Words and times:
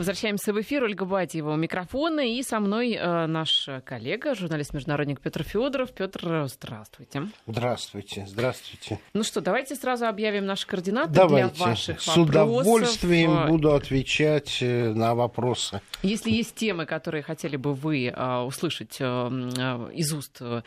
Возвращаемся 0.00 0.54
в 0.54 0.60
эфир. 0.62 0.82
Ольга 0.84 1.04
Батьева 1.04 1.50
у 1.52 1.56
микрофона. 1.56 2.20
И 2.20 2.42
со 2.42 2.58
мной 2.58 2.94
э, 2.94 3.26
наш 3.26 3.68
коллега, 3.84 4.34
журналист-международник 4.34 5.20
Петр 5.20 5.42
Федоров. 5.42 5.92
Петр, 5.92 6.46
здравствуйте. 6.48 7.28
Здравствуйте, 7.46 8.24
здравствуйте. 8.26 8.98
Ну 9.12 9.22
что, 9.24 9.42
давайте 9.42 9.74
сразу 9.74 10.06
объявим 10.06 10.46
наши 10.46 10.66
координаты 10.66 11.12
давайте. 11.12 11.54
для 11.54 11.66
ваших 11.66 12.00
С 12.00 12.06
вопросов. 12.06 12.30
удовольствием 12.30 13.46
буду 13.48 13.74
отвечать 13.74 14.62
э, 14.62 14.94
на 14.94 15.14
вопросы. 15.14 15.82
Если 16.02 16.30
есть 16.30 16.54
темы, 16.54 16.86
которые 16.86 17.22
хотели 17.22 17.58
бы 17.58 17.74
вы 17.74 18.06
э, 18.06 18.36
услышать 18.38 18.96
э, 19.00 19.04
э, 19.04 19.90
из 19.92 20.14
уст 20.14 20.38
э, 20.40 20.62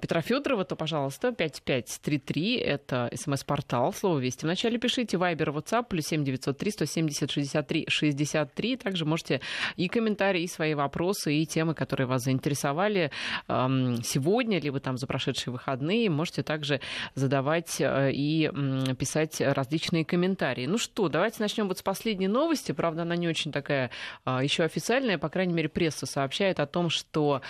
Петра 0.00 0.22
Федорова, 0.22 0.64
то, 0.64 0.76
пожалуйста, 0.76 1.32
5533 1.32 2.56
это 2.56 3.10
смс-портал. 3.14 3.92
Слово 3.92 4.18
«Вести» 4.18 4.46
вначале 4.46 4.78
пишите. 4.78 5.18
Вайбер, 5.18 5.50
WhatsApp, 5.50 5.88
плюс 5.90 6.06
7903 6.06 6.70
170 6.70 7.30
63 7.30 7.84
63 7.86 8.61
3. 8.62 8.76
Также 8.76 9.04
можете 9.04 9.40
и 9.76 9.88
комментарии, 9.88 10.42
и 10.42 10.46
свои 10.46 10.74
вопросы, 10.74 11.34
и 11.34 11.46
темы, 11.46 11.74
которые 11.74 12.06
вас 12.06 12.22
заинтересовали 12.22 13.10
сегодня, 13.48 14.60
либо 14.60 14.78
там 14.80 14.96
за 14.96 15.06
прошедшие 15.06 15.52
выходные, 15.52 16.08
можете 16.10 16.42
также 16.42 16.80
задавать 17.14 17.80
э, 17.80 18.12
и 18.12 18.50
писать 18.98 19.40
различные 19.40 20.04
комментарии. 20.04 20.66
Ну 20.66 20.78
что, 20.78 21.08
давайте 21.08 21.36
начнем 21.40 21.68
вот 21.68 21.78
с 21.78 21.82
последней 21.82 22.28
новости. 22.28 22.72
Правда, 22.72 23.02
она 23.02 23.16
не 23.16 23.28
очень 23.28 23.52
такая 23.52 23.90
а, 24.24 24.42
еще 24.42 24.62
официальная. 24.62 25.18
По 25.18 25.28
крайней 25.28 25.54
мере, 25.54 25.68
пресса 25.68 26.06
сообщает 26.06 26.60
о 26.60 26.66
том, 26.66 26.90
что 26.90 27.42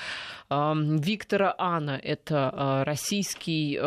Виктора 0.74 1.54
Ана, 1.58 1.98
это 2.02 2.50
а, 2.52 2.84
российский 2.84 3.78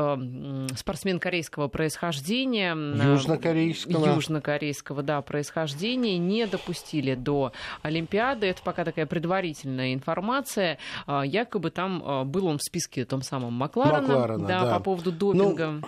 спортсмен 0.75 1.19
корейского 1.19 1.67
происхождения. 1.67 2.75
Южнокорейского. 2.75 4.15
Южнокорейского, 4.15 5.03
да, 5.03 5.21
происхождения, 5.21 6.17
не 6.17 6.45
допустили 6.45 7.15
до 7.15 7.51
Олимпиады. 7.81 8.47
Это 8.47 8.61
пока 8.63 8.83
такая 8.83 9.05
предварительная 9.05 9.93
информация. 9.93 10.77
А, 11.07 11.23
якобы 11.23 11.71
там 11.71 12.01
а, 12.05 12.23
был 12.23 12.47
он 12.47 12.57
в 12.57 12.63
списке 12.63 13.05
том 13.05 13.21
самом 13.21 13.53
Макларена, 13.53 14.01
Макларена 14.01 14.47
да, 14.47 14.65
да. 14.65 14.77
по 14.77 14.83
поводу 14.83 15.11
допинга. 15.11 15.71
Ну, 15.71 15.81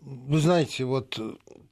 вы 0.00 0.38
знаете, 0.38 0.84
вот 0.84 1.20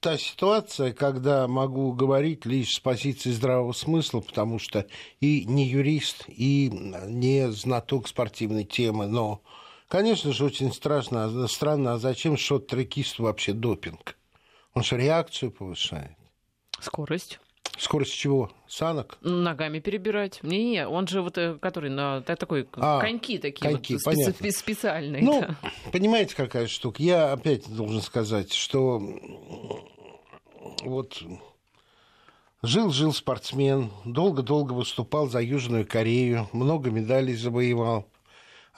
та 0.01 0.19
ситуация, 0.19 0.93
когда 0.93 1.49
могу 1.49 1.93
говорить 1.93 2.47
лишь 2.47 2.75
с 2.75 2.81
позиции 2.81 3.31
здравого 3.31 3.73
смысла, 3.73 4.21
потому 4.21 4.59
что 4.59 4.87
и 5.21 5.45
не 5.45 5.67
юрист, 5.67 6.25
и 6.29 6.71
не 6.71 7.51
знаток 7.51 8.09
спортивной 8.09 8.65
темы, 8.65 9.07
но, 9.07 9.43
конечно 9.89 10.33
же, 10.33 10.45
очень 10.45 10.73
страшно, 10.73 11.49
странно, 11.49 11.95
а 11.95 11.99
зачем 11.99 12.37
шот-трекисту 12.37 13.25
вообще 13.25 13.53
допинг? 13.53 14.17
Он 14.75 14.85
же 14.85 14.97
реакцию 14.97 15.51
повышает. 15.51 16.17
Скорость. 16.81 17.41
Скорость 17.79 18.13
чего? 18.13 18.51
Санок? 18.67 19.19
Ногами 19.21 19.79
перебирать. 19.79 20.41
Не-не, 20.43 20.89
он 20.89 21.07
же 21.07 21.23
вот, 21.23 21.39
э, 21.39 21.57
который 21.61 21.91
на 21.91 22.21
такой, 22.23 22.69
а, 22.75 23.01
коньки 23.01 23.39
такие 23.39 23.71
коньки, 23.71 23.95
вот, 23.95 24.05
понятно. 24.05 24.51
специальные. 24.51 25.23
Ну, 25.23 25.41
да. 25.43 25.57
понимаете, 25.93 26.35
какая 26.35 26.67
штука? 26.67 27.03
Я 27.03 27.33
опять 27.33 27.73
должен 27.73 28.03
сказать, 28.03 28.53
что 28.53 29.01
вот 30.83 31.23
жил-жил 32.63 33.13
спортсмен, 33.13 33.91
долго-долго 34.05 34.73
выступал 34.73 35.29
за 35.29 35.41
Южную 35.41 35.87
Корею, 35.87 36.49
много 36.53 36.91
медалей 36.91 37.35
завоевал. 37.35 38.07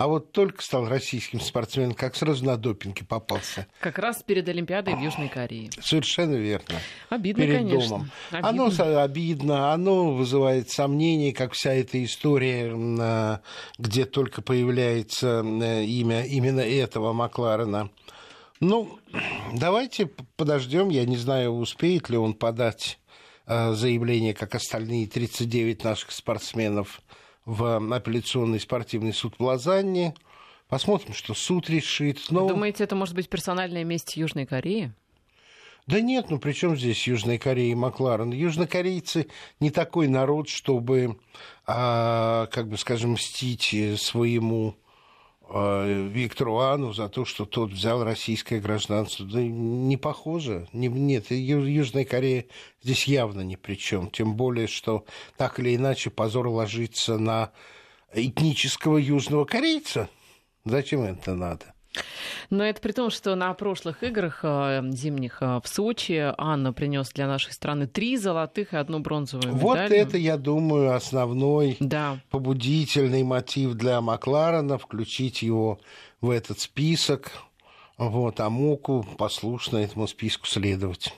А 0.00 0.06
вот 0.06 0.32
только 0.32 0.62
стал 0.62 0.88
российским 0.88 1.40
спортсменом, 1.40 1.92
как 1.92 2.16
сразу 2.16 2.42
на 2.46 2.56
допинге 2.56 3.04
попался. 3.04 3.66
Как 3.80 3.98
раз 3.98 4.22
перед 4.22 4.48
Олимпиадой 4.48 4.94
в 4.94 4.98
Южной 4.98 5.28
Корее. 5.28 5.68
Совершенно 5.78 6.36
верно. 6.36 6.80
Обидно, 7.10 7.42
перед 7.44 7.56
конечно. 7.58 7.88
домом. 7.90 8.10
Обидно. 8.30 8.48
Оно 8.48 9.02
обидно, 9.02 9.72
оно 9.74 10.14
вызывает 10.14 10.70
сомнения, 10.70 11.34
как 11.34 11.52
вся 11.52 11.74
эта 11.74 12.02
история, 12.02 13.42
где 13.76 14.06
только 14.06 14.40
появляется 14.40 15.40
имя 15.40 16.24
именно 16.24 16.60
этого 16.60 17.12
Макларена. 17.12 17.90
Ну, 18.58 18.98
давайте 19.52 20.06
подождем. 20.36 20.88
Я 20.88 21.04
не 21.04 21.18
знаю, 21.18 21.50
успеет 21.50 22.08
ли 22.08 22.16
он 22.16 22.32
подать 22.32 22.98
э, 23.44 23.74
заявление, 23.74 24.32
как 24.32 24.54
остальные 24.54 25.08
39 25.08 25.84
наших 25.84 26.10
спортсменов 26.10 27.02
в 27.50 27.94
апелляционный 27.94 28.60
спортивный 28.60 29.12
суд 29.12 29.34
в 29.38 29.42
Лозанне. 29.42 30.14
Посмотрим, 30.68 31.12
что 31.14 31.34
суд 31.34 31.68
решит. 31.68 32.20
Но... 32.30 32.46
Думаете, 32.46 32.84
это 32.84 32.94
может 32.94 33.16
быть 33.16 33.28
персональная 33.28 33.82
месть 33.82 34.16
Южной 34.16 34.46
Кореи? 34.46 34.92
Да 35.88 36.00
нет, 36.00 36.30
ну 36.30 36.38
при 36.38 36.52
чем 36.52 36.76
здесь 36.76 37.08
Южная 37.08 37.38
Корея 37.38 37.72
и 37.72 37.74
Макларен? 37.74 38.30
Южнокорейцы 38.30 39.26
не 39.58 39.70
такой 39.70 40.06
народ, 40.06 40.48
чтобы, 40.48 41.18
а, 41.66 42.46
как 42.52 42.68
бы 42.68 42.78
скажем, 42.78 43.12
мстить 43.12 43.74
своему 43.96 44.76
а, 44.76 44.79
Виктору 45.52 46.58
Ану 46.58 46.92
за 46.92 47.08
то, 47.08 47.24
что 47.24 47.44
тот 47.44 47.72
взял 47.72 48.04
российское 48.04 48.60
гражданство. 48.60 49.26
Да 49.26 49.42
не 49.42 49.96
похоже. 49.96 50.68
Не, 50.72 50.86
нет, 50.86 51.32
Южная 51.32 52.04
Корея 52.04 52.46
здесь 52.82 53.08
явно 53.08 53.40
ни 53.40 53.56
при 53.56 53.74
чем. 53.74 54.10
Тем 54.10 54.36
более, 54.36 54.68
что 54.68 55.04
так 55.36 55.58
или 55.58 55.74
иначе 55.74 56.10
позор 56.10 56.46
ложится 56.46 57.18
на 57.18 57.50
этнического 58.14 58.96
южного 58.98 59.44
корейца. 59.44 60.08
Зачем 60.64 61.02
это 61.02 61.34
надо? 61.34 61.74
Но 62.50 62.64
это 62.64 62.80
при 62.80 62.92
том, 62.92 63.10
что 63.10 63.34
на 63.34 63.52
прошлых 63.54 64.02
играх 64.02 64.40
э, 64.42 64.82
зимних 64.92 65.38
э, 65.40 65.60
в 65.62 65.68
Сочи 65.68 66.32
Анна 66.36 66.72
принес 66.72 67.10
для 67.10 67.26
нашей 67.26 67.52
страны 67.52 67.86
три 67.86 68.16
золотых 68.16 68.72
и 68.72 68.76
одну 68.76 68.98
бронзовую 69.00 69.54
медаль. 69.54 69.62
Вот 69.62 69.78
это, 69.78 70.16
я 70.16 70.36
думаю, 70.36 70.94
основной 70.94 71.76
да. 71.80 72.18
побудительный 72.30 73.22
мотив 73.22 73.74
для 73.74 74.00
Макларена 74.00 74.78
включить 74.78 75.42
его 75.42 75.80
в 76.20 76.30
этот 76.30 76.60
список. 76.60 77.32
Вот, 77.98 78.40
а 78.40 78.50
Моку 78.50 79.06
послушно 79.18 79.78
этому 79.78 80.08
списку 80.08 80.46
следовать. 80.46 81.12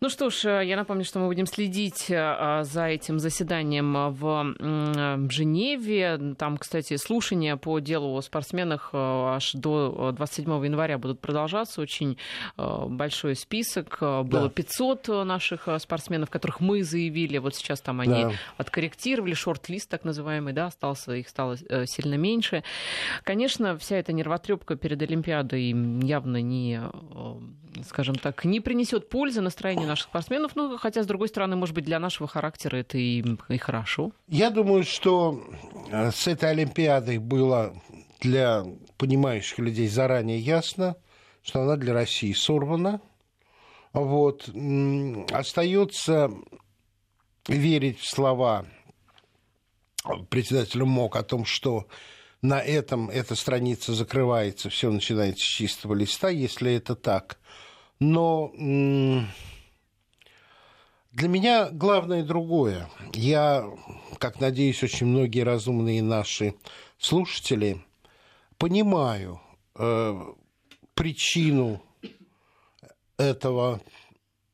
Ну 0.00 0.10
что 0.10 0.30
ж, 0.30 0.44
э, 0.44 0.64
я 0.64 0.76
напомню, 0.76 1.04
что 1.04 1.18
мы 1.18 1.26
будем 1.26 1.46
следить 1.46 2.06
э, 2.08 2.60
за 2.62 2.86
этим 2.86 3.18
заседанием 3.18 4.12
в 4.12 5.28
Женеве. 5.28 6.36
Там, 6.38 6.56
кстати, 6.56 6.96
слушания 6.96 7.56
по 7.56 7.80
делу 7.80 8.16
о 8.16 8.22
спортсменах 8.22 8.90
э, 8.92 8.96
аж 8.96 9.54
до 9.54 10.12
27 10.12 10.64
января 10.66 10.98
будут 10.98 11.20
продолжаться. 11.20 11.80
Очень 11.80 12.16
большой 12.56 13.34
список. 13.34 13.98
Было 14.00 14.24
да. 14.24 14.48
500 14.48 15.08
наших 15.24 15.68
спортсменов, 15.78 16.30
которых 16.30 16.60
мы 16.60 16.84
заявили. 16.84 17.38
Вот 17.38 17.56
сейчас 17.56 17.80
там 17.80 18.00
они 18.00 18.24
да. 18.24 18.32
откорректировали. 18.56 19.34
Шорт-лист 19.34 19.90
так 19.90 20.04
называемый, 20.04 20.52
да, 20.52 20.66
остался, 20.66 21.12
их 21.14 21.28
стало 21.28 21.56
сильно 21.86 22.14
меньше. 22.14 22.62
Конечно, 23.24 23.76
вся 23.76 23.96
эта 23.96 24.12
нервотрепка 24.12 24.76
перед 24.76 25.02
Олимпиадой 25.02 25.70
явно 26.06 26.40
не, 26.40 26.80
скажем 27.84 28.14
так, 28.14 28.44
не 28.44 28.60
принесет 28.60 29.08
пользы 29.08 29.40
настроению 29.40 29.87
наших 29.88 30.06
спортсменов. 30.06 30.54
Ну, 30.54 30.78
хотя, 30.78 31.02
с 31.02 31.06
другой 31.06 31.28
стороны, 31.28 31.56
может 31.56 31.74
быть, 31.74 31.84
для 31.84 31.98
нашего 31.98 32.28
характера 32.28 32.76
это 32.76 32.98
и, 32.98 33.24
и 33.48 33.58
хорошо. 33.58 34.12
Я 34.28 34.50
думаю, 34.50 34.84
что 34.84 35.42
э, 35.90 36.10
с 36.10 36.26
этой 36.26 36.50
Олимпиадой 36.50 37.18
было 37.18 37.74
для 38.20 38.64
понимающих 38.96 39.58
людей 39.58 39.88
заранее 39.88 40.38
ясно, 40.38 40.96
что 41.42 41.62
она 41.62 41.76
для 41.76 41.94
России 41.94 42.32
сорвана. 42.32 43.00
Вот. 43.92 44.48
Остается 45.32 46.30
верить 47.48 47.98
в 48.00 48.08
слова 48.08 48.66
председателя 50.28 50.84
МОК 50.84 51.16
о 51.16 51.22
том, 51.22 51.44
что 51.44 51.86
на 52.42 52.60
этом 52.60 53.10
эта 53.10 53.34
страница 53.34 53.94
закрывается, 53.94 54.70
все 54.70 54.90
начинается 54.90 55.44
с 55.44 55.48
чистого 55.48 55.94
листа, 55.94 56.28
если 56.28 56.74
это 56.74 56.94
так. 56.94 57.38
Но 57.98 58.52
для 61.18 61.28
меня 61.28 61.68
главное 61.70 62.22
другое. 62.22 62.88
Я, 63.12 63.68
как 64.18 64.38
надеюсь, 64.40 64.84
очень 64.84 65.08
многие 65.08 65.40
разумные 65.40 66.00
наши 66.00 66.54
слушатели 66.96 67.84
понимаю 68.56 69.40
э, 69.74 70.16
причину 70.94 71.82
этого 73.16 73.80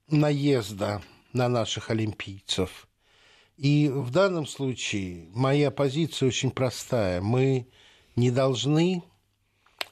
наезда 0.09 1.03
на 1.35 1.51
наших 1.51 1.91
олимпийцев. 1.91 2.89
И 3.59 3.91
в 3.91 4.11
данном 4.11 4.47
случае 4.47 5.29
моя 5.35 5.71
позиция 5.71 6.29
очень 6.29 6.51
простая. 6.51 7.21
Мы 7.21 7.69
не 8.17 8.31
должны 8.31 9.03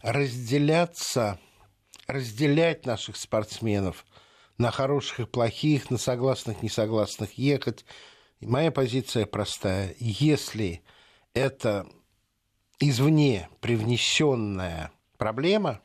разделяться, 0.01 1.39
разделять 2.07 2.87
наших 2.87 3.17
спортсменов 3.17 4.07
на 4.59 4.71
хороших 4.71 5.21
и 5.21 5.27
плохих, 5.27 5.91
на 5.91 5.99
согласных, 5.99 6.63
несогласных 6.63 7.35
ехать. 7.35 7.85
И 8.41 8.47
моя 8.47 8.71
позиция 8.71 9.27
простая. 9.27 9.95
Если 9.99 10.83
это 11.35 11.87
извне 12.81 13.49
привнесенная 13.61 14.93
проблема, 15.17 15.81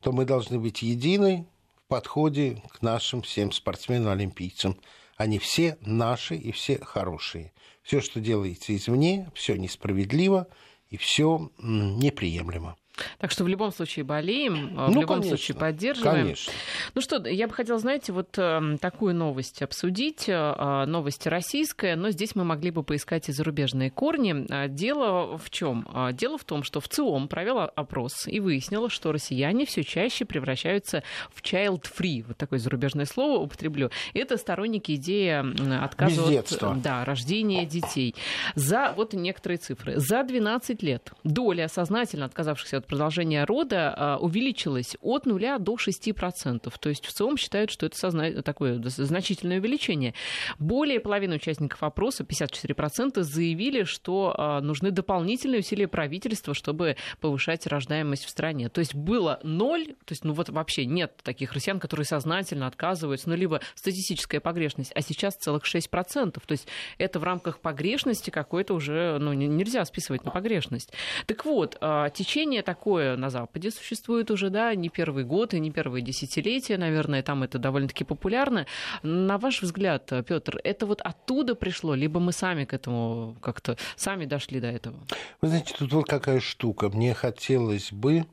то 0.00 0.12
мы 0.12 0.24
должны 0.24 0.58
быть 0.58 0.82
едины 0.82 1.46
в 1.76 1.88
подходе 1.88 2.62
к 2.72 2.82
нашим 2.82 3.22
всем 3.22 3.52
спортсменам-олимпийцам. 3.52 4.78
Они 5.16 5.38
все 5.38 5.76
наши 5.80 6.36
и 6.36 6.52
все 6.52 6.78
хорошие. 6.82 7.52
Все, 7.82 8.00
что 8.00 8.20
делается 8.20 8.74
извне, 8.74 9.30
все 9.34 9.56
несправедливо 9.56 10.48
и 10.88 10.96
все 10.96 11.50
неприемлемо. 11.58 12.76
Так 13.18 13.30
что 13.30 13.44
в 13.44 13.48
любом 13.48 13.72
случае 13.72 14.04
болеем, 14.04 14.74
в 14.74 14.90
ну, 14.90 15.00
любом 15.00 15.18
конечно, 15.18 15.36
случае 15.36 15.56
поддерживаем. 15.56 16.24
Конечно. 16.24 16.52
Ну 16.94 17.00
что, 17.00 17.26
я 17.28 17.48
бы 17.48 17.54
хотела, 17.54 17.78
знаете, 17.78 18.12
вот 18.12 18.36
э, 18.36 18.76
такую 18.80 19.14
новость 19.14 19.62
обсудить. 19.62 20.28
Э, 20.28 20.84
новость 20.86 21.26
российская, 21.26 21.96
но 21.96 22.10
здесь 22.10 22.34
мы 22.34 22.44
могли 22.44 22.70
бы 22.70 22.82
поискать 22.82 23.28
и 23.28 23.32
зарубежные 23.32 23.90
корни. 23.90 24.46
А, 24.50 24.68
дело 24.68 25.38
в 25.38 25.50
чем? 25.50 25.88
А, 25.92 26.12
дело 26.12 26.38
в 26.38 26.44
том, 26.44 26.62
что 26.62 26.80
в 26.80 26.88
ЦИОМ 26.88 27.28
провела 27.28 27.64
опрос 27.64 28.26
и 28.26 28.40
выяснила, 28.40 28.90
что 28.90 29.12
россияне 29.12 29.64
все 29.66 29.82
чаще 29.82 30.24
превращаются 30.24 31.02
в 31.32 31.42
child-free. 31.42 32.24
Вот 32.28 32.36
такое 32.36 32.58
зарубежное 32.58 33.06
слово 33.06 33.38
употреблю. 33.38 33.90
Это 34.14 34.36
сторонники 34.36 34.92
идеи 34.96 35.82
отказа 35.82 36.22
от 36.40 36.82
да, 36.82 37.04
рождения 37.04 37.64
детей. 37.64 38.14
За 38.54 38.92
вот 38.96 39.14
некоторые 39.14 39.58
цифры. 39.58 39.98
За 39.98 40.22
12 40.22 40.82
лет 40.82 41.12
доля 41.24 41.68
сознательно 41.68 42.26
отказавшихся 42.26 42.81
от 42.82 42.86
продолжения 42.88 43.44
рода 43.44 43.94
а, 43.96 44.18
увеличилась 44.18 44.96
от 45.00 45.26
0 45.26 45.58
до 45.58 45.74
6%. 45.74 46.72
То 46.78 46.88
есть 46.88 47.06
в 47.06 47.12
целом 47.12 47.36
считают, 47.36 47.70
что 47.70 47.86
это 47.86 47.96
созна... 47.96 48.42
такое 48.42 48.80
значительное 48.82 49.58
увеличение. 49.58 50.14
Более 50.58 51.00
половины 51.00 51.36
участников 51.36 51.82
опроса, 51.82 52.24
54%, 52.24 53.22
заявили, 53.22 53.84
что 53.84 54.34
а, 54.36 54.60
нужны 54.60 54.90
дополнительные 54.90 55.60
усилия 55.60 55.88
правительства, 55.88 56.54
чтобы 56.54 56.96
повышать 57.20 57.66
рождаемость 57.66 58.24
в 58.24 58.30
стране. 58.30 58.68
То 58.68 58.80
есть 58.80 58.94
было 58.94 59.40
ноль, 59.42 59.86
то 60.04 60.12
есть 60.12 60.24
ну 60.24 60.32
вот 60.32 60.48
вообще 60.48 60.84
нет 60.84 61.16
таких 61.22 61.52
россиян, 61.52 61.80
которые 61.80 62.04
сознательно 62.04 62.66
отказываются, 62.66 63.28
ну 63.28 63.36
либо 63.36 63.60
статистическая 63.74 64.40
погрешность, 64.40 64.92
а 64.94 65.00
сейчас 65.00 65.36
целых 65.36 65.64
6%. 65.64 66.32
То 66.32 66.40
есть 66.48 66.66
это 66.98 67.18
в 67.18 67.24
рамках 67.24 67.60
погрешности 67.60 68.30
какой-то 68.30 68.74
уже 68.74 69.18
ну, 69.18 69.32
нельзя 69.32 69.84
списывать 69.84 70.24
на 70.24 70.30
погрешность. 70.30 70.92
Так 71.26 71.44
вот, 71.44 71.76
а, 71.80 72.10
течение 72.10 72.62
такое 72.74 73.16
на 73.16 73.28
Западе 73.28 73.70
существует 73.70 74.30
уже, 74.30 74.48
да, 74.48 74.74
не 74.74 74.88
первый 74.88 75.24
год 75.24 75.54
и 75.54 75.60
не 75.60 75.70
первые 75.70 76.02
десятилетия, 76.02 76.78
наверное, 76.78 77.22
там 77.22 77.42
это 77.42 77.58
довольно-таки 77.58 78.04
популярно. 78.04 78.66
На 79.02 79.36
ваш 79.36 79.62
взгляд, 79.62 80.10
Петр, 80.26 80.58
это 80.64 80.86
вот 80.86 81.02
оттуда 81.02 81.54
пришло, 81.54 81.94
либо 81.94 82.18
мы 82.18 82.32
сами 82.32 82.64
к 82.64 82.72
этому 82.72 83.36
как-то 83.42 83.76
сами 83.96 84.24
дошли 84.24 84.58
до 84.60 84.68
этого? 84.68 84.96
Вы 85.42 85.48
знаете, 85.48 85.74
тут 85.78 85.92
вот 85.92 86.06
какая 86.06 86.40
штука. 86.40 86.88
Мне 86.88 87.12
хотелось 87.12 87.92
бы 87.92 88.24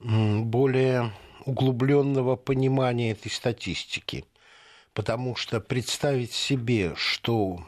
более 0.00 1.12
углубленного 1.46 2.36
понимания 2.36 3.12
этой 3.12 3.30
статистики. 3.30 4.24
Потому 4.92 5.36
что 5.36 5.60
представить 5.60 6.32
себе, 6.32 6.92
что, 6.96 7.58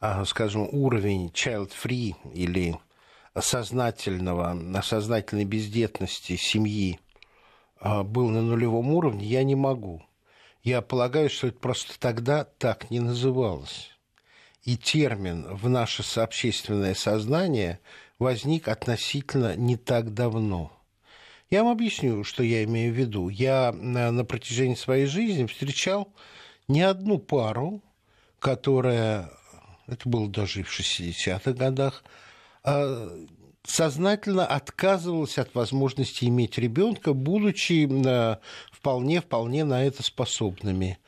а, 0.00 0.24
скажем, 0.24 0.68
уровень 0.72 1.28
child-free 1.28 2.14
или 2.34 2.76
сознательного, 3.40 4.82
сознательной 4.82 5.44
бездетности 5.44 6.36
семьи 6.36 7.00
а, 7.80 8.02
был 8.02 8.28
на 8.28 8.42
нулевом 8.42 8.90
уровне, 8.90 9.26
я 9.26 9.42
не 9.44 9.54
могу. 9.54 10.02
Я 10.62 10.82
полагаю, 10.82 11.30
что 11.30 11.46
это 11.46 11.58
просто 11.58 11.98
тогда 11.98 12.44
так 12.44 12.90
не 12.90 13.00
называлось. 13.00 13.90
И 14.64 14.76
термин 14.76 15.46
в 15.54 15.68
наше 15.68 16.02
сообщественное 16.02 16.94
сознание 16.94 17.80
возник 18.18 18.68
относительно 18.68 19.56
не 19.56 19.76
так 19.76 20.12
давно. 20.12 20.72
Я 21.50 21.62
вам 21.62 21.72
объясню, 21.72 22.24
что 22.24 22.42
я 22.42 22.64
имею 22.64 22.92
в 22.92 22.96
виду. 22.96 23.28
Я 23.30 23.72
на 23.72 24.24
протяжении 24.24 24.74
своей 24.74 25.06
жизни 25.06 25.46
встречал 25.46 26.12
не 26.66 26.82
одну 26.82 27.18
пару, 27.18 27.80
которая, 28.38 29.30
это 29.86 30.08
было 30.08 30.28
даже 30.28 30.62
в 30.62 30.78
60-х 30.78 31.52
годах, 31.52 32.04
сознательно 33.64 34.46
отказывалась 34.46 35.38
от 35.38 35.54
возможности 35.54 36.24
иметь 36.24 36.58
ребенка, 36.58 37.12
будучи 37.12 37.86
вполне-вполне 38.72 39.64
на 39.64 39.84
это 39.84 40.02
способными. 40.02 40.98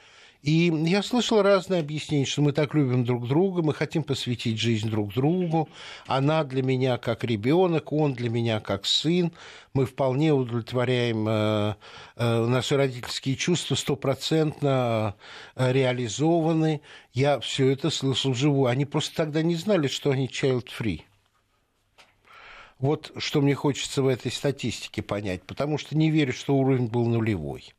И 0.43 0.73
я 0.87 1.03
слышал 1.03 1.43
разные 1.43 1.81
объяснения, 1.81 2.25
что 2.25 2.41
мы 2.41 2.53
так 2.53 2.75
любим 2.75 3.05
друг 3.05 3.29
друга, 3.29 3.63
мы 3.63 3.75
хотим 3.75 4.03
посвятить 4.03 4.59
жизнь 4.59 4.89
друг 4.89 5.13
другу. 5.13 5.69
Она 6.07 6.45
для 6.45 6.63
меня 6.63 6.97
как 6.97 7.25
ребенок, 7.25 7.93
он 7.93 8.15
для 8.15 8.31
меня 8.31 8.61
как 8.61 8.87
сын. 8.87 9.33
Мы 9.75 9.85
вполне 9.85 10.33
удовлетворяем 10.33 11.29
э, 11.29 11.75
э, 12.17 12.47
наши 12.47 12.77
родительские 12.77 13.37
чувства, 13.37 13.75
стопроцентно 13.75 15.15
э, 15.57 15.73
реализованы. 15.73 16.81
Я 17.13 17.39
все 17.41 17.71
это 17.71 17.91
слышал 17.91 18.33
вживую. 18.33 18.71
Они 18.71 18.87
просто 18.87 19.15
тогда 19.15 19.43
не 19.43 19.57
знали, 19.57 19.89
что 19.89 20.11
они 20.11 20.27
child-free. 20.27 21.03
Вот 22.81 23.13
что 23.19 23.43
мне 23.43 23.55
хочется 23.55 24.03
в 24.03 24.07
этой 24.07 24.33
статистике 24.33 25.03
понять, 25.03 25.43
потому 25.45 25.77
что 25.77 25.97
не 25.97 26.11
верю, 26.11 26.33
что 26.33 26.57
уровень 26.57 26.87
был 26.87 27.07
нулевой. 27.07 27.75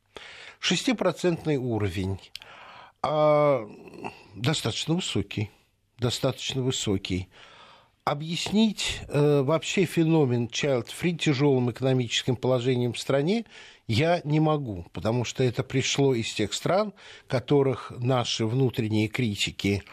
Шестипроцентный 0.60 1.58
уровень 1.58 2.20
а, 3.02 3.68
достаточно 4.36 4.94
высокий, 4.94 5.50
достаточно 5.98 6.62
высокий. 6.62 7.30
Объяснить 8.04 9.00
э, 9.08 9.42
вообще 9.44 9.86
феномен 9.86 10.48
child-free 10.48 11.18
тяжелым 11.18 11.70
экономическим 11.70 12.36
положением 12.36 12.94
в 12.94 13.00
стране 13.00 13.46
я 13.88 14.22
не 14.24 14.40
могу, 14.40 14.88
потому 14.92 15.24
что 15.24 15.44
это 15.44 15.64
пришло 15.64 16.16
из 16.16 16.34
тех 16.34 16.52
стран, 16.54 16.94
которых 17.28 17.94
наши 18.00 18.48
внутренние 18.48 19.08
критики 19.08 19.84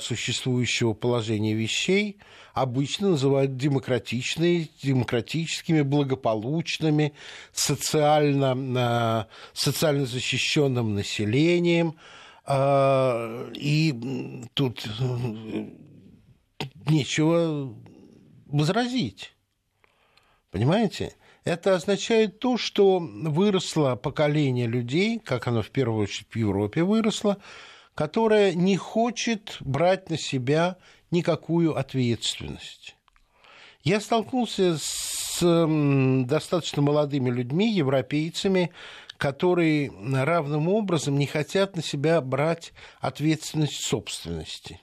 существующего 0.00 0.94
положения 0.94 1.54
вещей 1.54 2.18
обычно 2.54 3.10
называют 3.10 3.56
демократичными, 3.56 4.70
демократическими, 4.82 5.82
благополучными, 5.82 7.12
социально, 7.52 9.28
социально 9.52 10.06
защищенным 10.06 10.94
населением. 10.94 11.96
А, 12.44 13.50
и 13.54 13.94
тут 14.54 14.86
нечего 16.88 17.74
возразить. 18.46 19.34
Понимаете? 20.50 21.14
Это 21.44 21.74
означает 21.74 22.38
то, 22.38 22.58
что 22.58 22.98
выросло 22.98 23.96
поколение 23.96 24.66
людей, 24.66 25.18
как 25.18 25.46
оно 25.48 25.62
в 25.62 25.70
первую 25.70 26.02
очередь 26.02 26.28
в 26.30 26.36
Европе 26.36 26.82
выросло, 26.82 27.38
которая 28.00 28.54
не 28.54 28.78
хочет 28.78 29.58
брать 29.60 30.08
на 30.08 30.16
себя 30.16 30.78
никакую 31.10 31.76
ответственность. 31.76 32.96
Я 33.82 34.00
столкнулся 34.00 34.78
с 34.78 35.44
достаточно 36.24 36.80
молодыми 36.80 37.28
людьми, 37.28 37.70
европейцами, 37.70 38.72
которые 39.18 39.92
равным 40.14 40.68
образом 40.68 41.18
не 41.18 41.26
хотят 41.26 41.76
на 41.76 41.82
себя 41.82 42.22
брать 42.22 42.72
ответственность 43.00 43.84
собственности. 43.84 44.80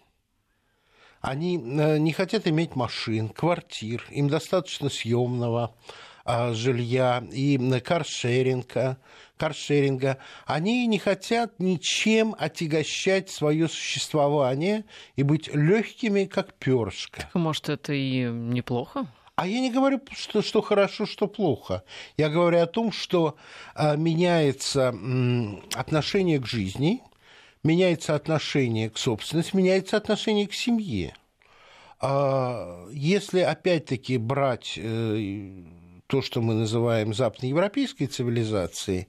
Они 1.20 1.58
э, 1.58 1.98
не 1.98 2.14
хотят 2.14 2.48
иметь 2.48 2.76
машин, 2.76 3.30
квартир, 3.30 4.06
им 4.12 4.30
достаточно 4.30 4.90
съемного 4.90 5.74
а, 6.24 6.54
жилья 6.54 7.24
и 7.32 7.58
каршеринга, 7.80 9.00
каршеринга, 9.38 10.18
они 10.46 10.86
не 10.88 11.00
хотят 11.00 11.60
ничем 11.60 12.36
отягощать 12.38 13.30
свое 13.30 13.68
существование 13.68 14.86
и 15.16 15.24
быть 15.24 15.54
легкими, 15.54 16.26
как 16.26 16.54
перышко. 16.54 17.30
Может, 17.34 17.70
это 17.70 17.94
и 17.94 18.24
неплохо? 18.24 19.08
А 19.36 19.46
я 19.46 19.60
не 19.60 19.72
говорю, 19.72 20.02
что, 20.14 20.42
что 20.42 20.64
хорошо, 20.64 21.06
что 21.06 21.28
плохо. 21.28 21.84
Я 22.18 22.30
говорю 22.30 22.60
о 22.60 22.66
том, 22.66 22.92
что 22.92 23.38
а, 23.76 23.96
меняется 23.96 24.90
м, 24.90 25.64
отношение 25.76 26.40
к 26.40 26.48
жизни, 26.48 27.04
меняется 27.64 28.16
отношение 28.16 28.90
к 28.90 28.98
собственности, 28.98 29.56
меняется 29.56 29.96
отношение 29.96 30.48
к 30.48 30.56
семье. 30.56 31.14
А, 32.00 32.88
если 32.92 33.42
опять-таки 33.42 34.18
брать 34.18 34.74
э, 34.76 35.64
то, 36.08 36.22
что 36.22 36.42
мы 36.42 36.54
называем 36.56 37.14
западноевропейской 37.14 38.08
цивилизацией, 38.08 39.08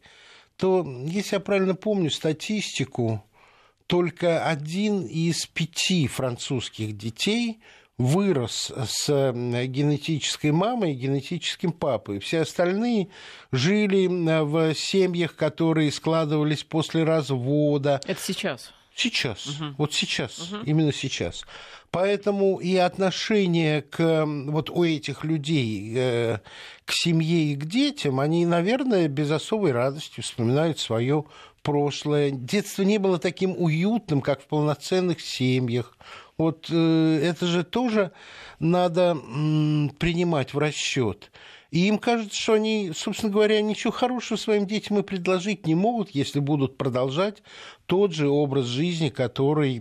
то, 0.59 0.85
если 1.07 1.37
я 1.37 1.41
правильно 1.41 1.75
помню 1.75 2.11
статистику, 2.11 3.25
только 3.87 4.45
один 4.45 5.07
из 5.07 5.47
пяти 5.47 6.09
французских 6.09 6.97
детей 6.97 7.61
вырос 7.97 8.71
с 8.71 9.33
генетической 9.33 10.51
мамой 10.51 10.93
и 10.93 10.97
генетическим 10.97 11.73
папой. 11.73 12.19
Все 12.19 12.41
остальные 12.41 13.09
жили 13.53 14.07
в 14.09 14.75
семьях, 14.75 15.37
которые 15.37 15.91
складывались 15.93 16.65
после 16.65 17.05
развода. 17.05 18.01
Это 18.05 18.21
сейчас? 18.21 18.73
Сейчас. 18.99 19.47
Угу. 19.47 19.75
Вот 19.79 19.95
сейчас. 19.95 20.39
Угу. 20.41 20.65
Именно 20.65 20.93
сейчас. 20.93 21.45
Поэтому 21.93 22.57
и 22.57 22.77
отношение 22.77 23.83
к, 23.83 24.25
вот 24.27 24.71
у 24.71 24.83
этих 24.83 25.23
людей 25.23 25.93
э, 25.95 26.39
к 26.85 26.93
семье 26.93 27.53
и 27.53 27.55
к 27.55 27.65
детям, 27.65 28.19
они, 28.19 28.45
наверное, 28.45 29.07
без 29.07 29.31
особой 29.31 29.71
радости 29.71 30.21
вспоминают 30.21 30.81
свое 30.81 31.25
прошлое. 31.63 32.33
Детство 32.33 32.83
не 32.83 32.99
было 32.99 33.21
таким 33.21 33.55
уютным, 33.57 34.21
как 34.21 34.43
в 34.43 34.47
полноценных 34.47 35.21
семьях. 35.21 35.97
Вот 36.37 36.67
э, 36.69 37.21
это 37.23 37.47
же 37.47 37.63
тоже 37.63 38.11
надо 38.59 39.15
принимать 39.15 40.55
в 40.55 40.59
расчет. 40.59 41.31
И 41.71 41.87
им 41.87 41.99
кажется, 41.99 42.35
что 42.35 42.55
они, 42.55 42.93
собственно 42.95 43.31
говоря, 43.31 43.61
ничего 43.61 43.93
хорошего 43.93 44.39
своим 44.39 44.67
детям 44.67 44.99
и 44.99 45.03
предложить 45.03 45.67
не 45.67 45.75
могут, 45.75 46.11
если 46.11 46.41
будут 46.41 46.79
продолжать 46.79 47.43
тот 47.87 48.13
же 48.13 48.29
образ 48.29 48.67
жизни, 48.67 49.11
который 49.11 49.81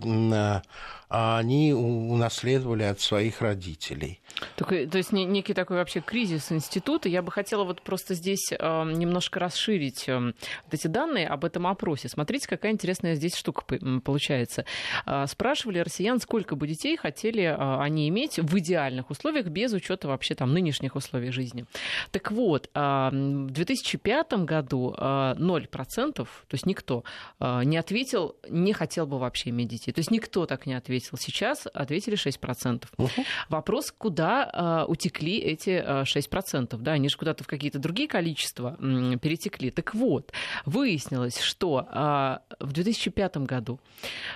а 1.10 1.38
они 1.38 1.72
унаследовали 1.72 2.82
от 2.82 3.00
своих 3.00 3.40
родителей. 3.40 4.20
Так, 4.56 4.68
то 4.68 4.98
есть 4.98 5.12
некий 5.12 5.54
такой 5.54 5.76
вообще 5.76 6.00
кризис 6.00 6.52
института. 6.52 7.08
Я 7.08 7.22
бы 7.22 7.30
хотела 7.32 7.64
вот 7.64 7.82
просто 7.82 8.14
здесь 8.14 8.52
э, 8.52 8.56
немножко 8.56 9.40
расширить 9.40 10.08
э, 10.08 10.18
вот 10.18 10.74
эти 10.74 10.86
данные 10.86 11.28
об 11.28 11.44
этом 11.44 11.66
опросе. 11.66 12.08
Смотрите, 12.08 12.48
какая 12.48 12.72
интересная 12.72 13.14
здесь 13.14 13.34
штука 13.34 13.62
получается. 14.04 14.64
Э, 15.06 15.26
спрашивали 15.26 15.78
россиян, 15.78 16.20
сколько 16.20 16.56
бы 16.56 16.66
детей 16.66 16.96
хотели 16.96 17.42
э, 17.42 17.80
они 17.80 18.08
иметь 18.08 18.38
в 18.38 18.58
идеальных 18.58 19.10
условиях 19.10 19.46
без 19.46 19.72
учета 19.72 20.08
вообще 20.08 20.34
там 20.34 20.52
нынешних 20.52 20.96
условий 20.96 21.30
жизни. 21.30 21.64
Так 22.10 22.32
вот, 22.32 22.70
э, 22.74 22.80
в 23.12 23.50
2005 23.50 24.32
году 24.44 24.94
э, 24.96 25.34
0%, 25.38 26.12
то 26.14 26.26
есть 26.52 26.66
никто 26.66 27.04
не 27.40 27.76
ответил, 27.76 28.36
не 28.48 28.72
хотел 28.72 29.06
бы 29.06 29.18
вообще 29.18 29.50
иметь 29.50 29.68
детей. 29.68 29.92
То 29.92 30.00
есть 30.00 30.10
никто 30.10 30.46
так 30.46 30.66
не 30.66 30.74
ответил 30.74 30.88
ответил. 30.88 31.18
Сейчас 31.18 31.66
ответили 31.72 32.16
6%. 32.16 32.84
Угу. 32.96 33.10
Вопрос, 33.48 33.92
куда 33.96 34.27
э, 34.28 34.84
утекли 34.90 35.38
эти 35.38 35.70
э, 35.70 36.02
6%? 36.02 36.76
Да, 36.78 36.92
они 36.92 37.08
же 37.08 37.16
куда-то 37.16 37.44
в 37.44 37.46
какие-то 37.46 37.78
другие 37.78 38.08
количества 38.08 38.76
перетекли. 38.78 39.70
Так 39.70 39.94
вот, 39.94 40.32
выяснилось, 40.64 41.40
что 41.40 41.86
э, 41.90 42.38
в 42.60 42.72
2005 42.72 43.38
году 43.38 43.80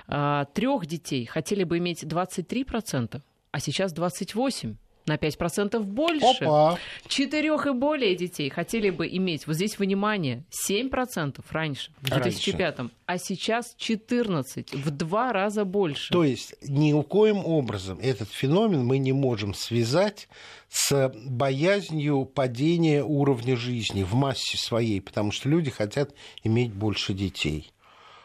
трех 0.07 0.85
детей 0.85 1.25
хотели 1.25 1.63
бы 1.63 1.77
иметь 1.77 2.03
23%, 2.03 3.21
а 3.51 3.59
сейчас 3.59 3.93
28% 3.93 4.75
на 5.05 5.15
5% 5.15 5.79
больше. 5.81 6.45
Опа. 6.45 6.77
Четырех 7.07 7.65
и 7.67 7.71
более 7.71 8.15
детей 8.15 8.49
хотели 8.49 8.89
бы 8.89 9.07
иметь, 9.07 9.47
вот 9.47 9.55
здесь 9.55 9.77
внимание, 9.77 10.43
7% 10.67 11.43
раньше, 11.51 11.91
в 12.01 12.09
2005 12.09 12.77
раньше. 12.77 12.93
а 13.05 13.17
сейчас 13.17 13.75
14, 13.77 14.73
в 14.73 14.91
два 14.91 15.33
раза 15.33 15.65
больше. 15.65 16.11
То 16.11 16.23
есть 16.23 16.55
ни 16.67 16.93
у 16.93 17.03
коим 17.03 17.45
образом 17.45 17.99
этот 18.01 18.29
феномен 18.29 18.85
мы 18.85 18.97
не 18.97 19.13
можем 19.13 19.53
связать 19.53 20.27
с 20.69 21.13
боязнью 21.27 22.25
падения 22.25 23.03
уровня 23.03 23.55
жизни 23.55 24.03
в 24.03 24.13
массе 24.15 24.57
своей, 24.57 25.01
потому 25.01 25.31
что 25.31 25.49
люди 25.49 25.69
хотят 25.69 26.13
иметь 26.43 26.73
больше 26.73 27.13
детей. 27.13 27.71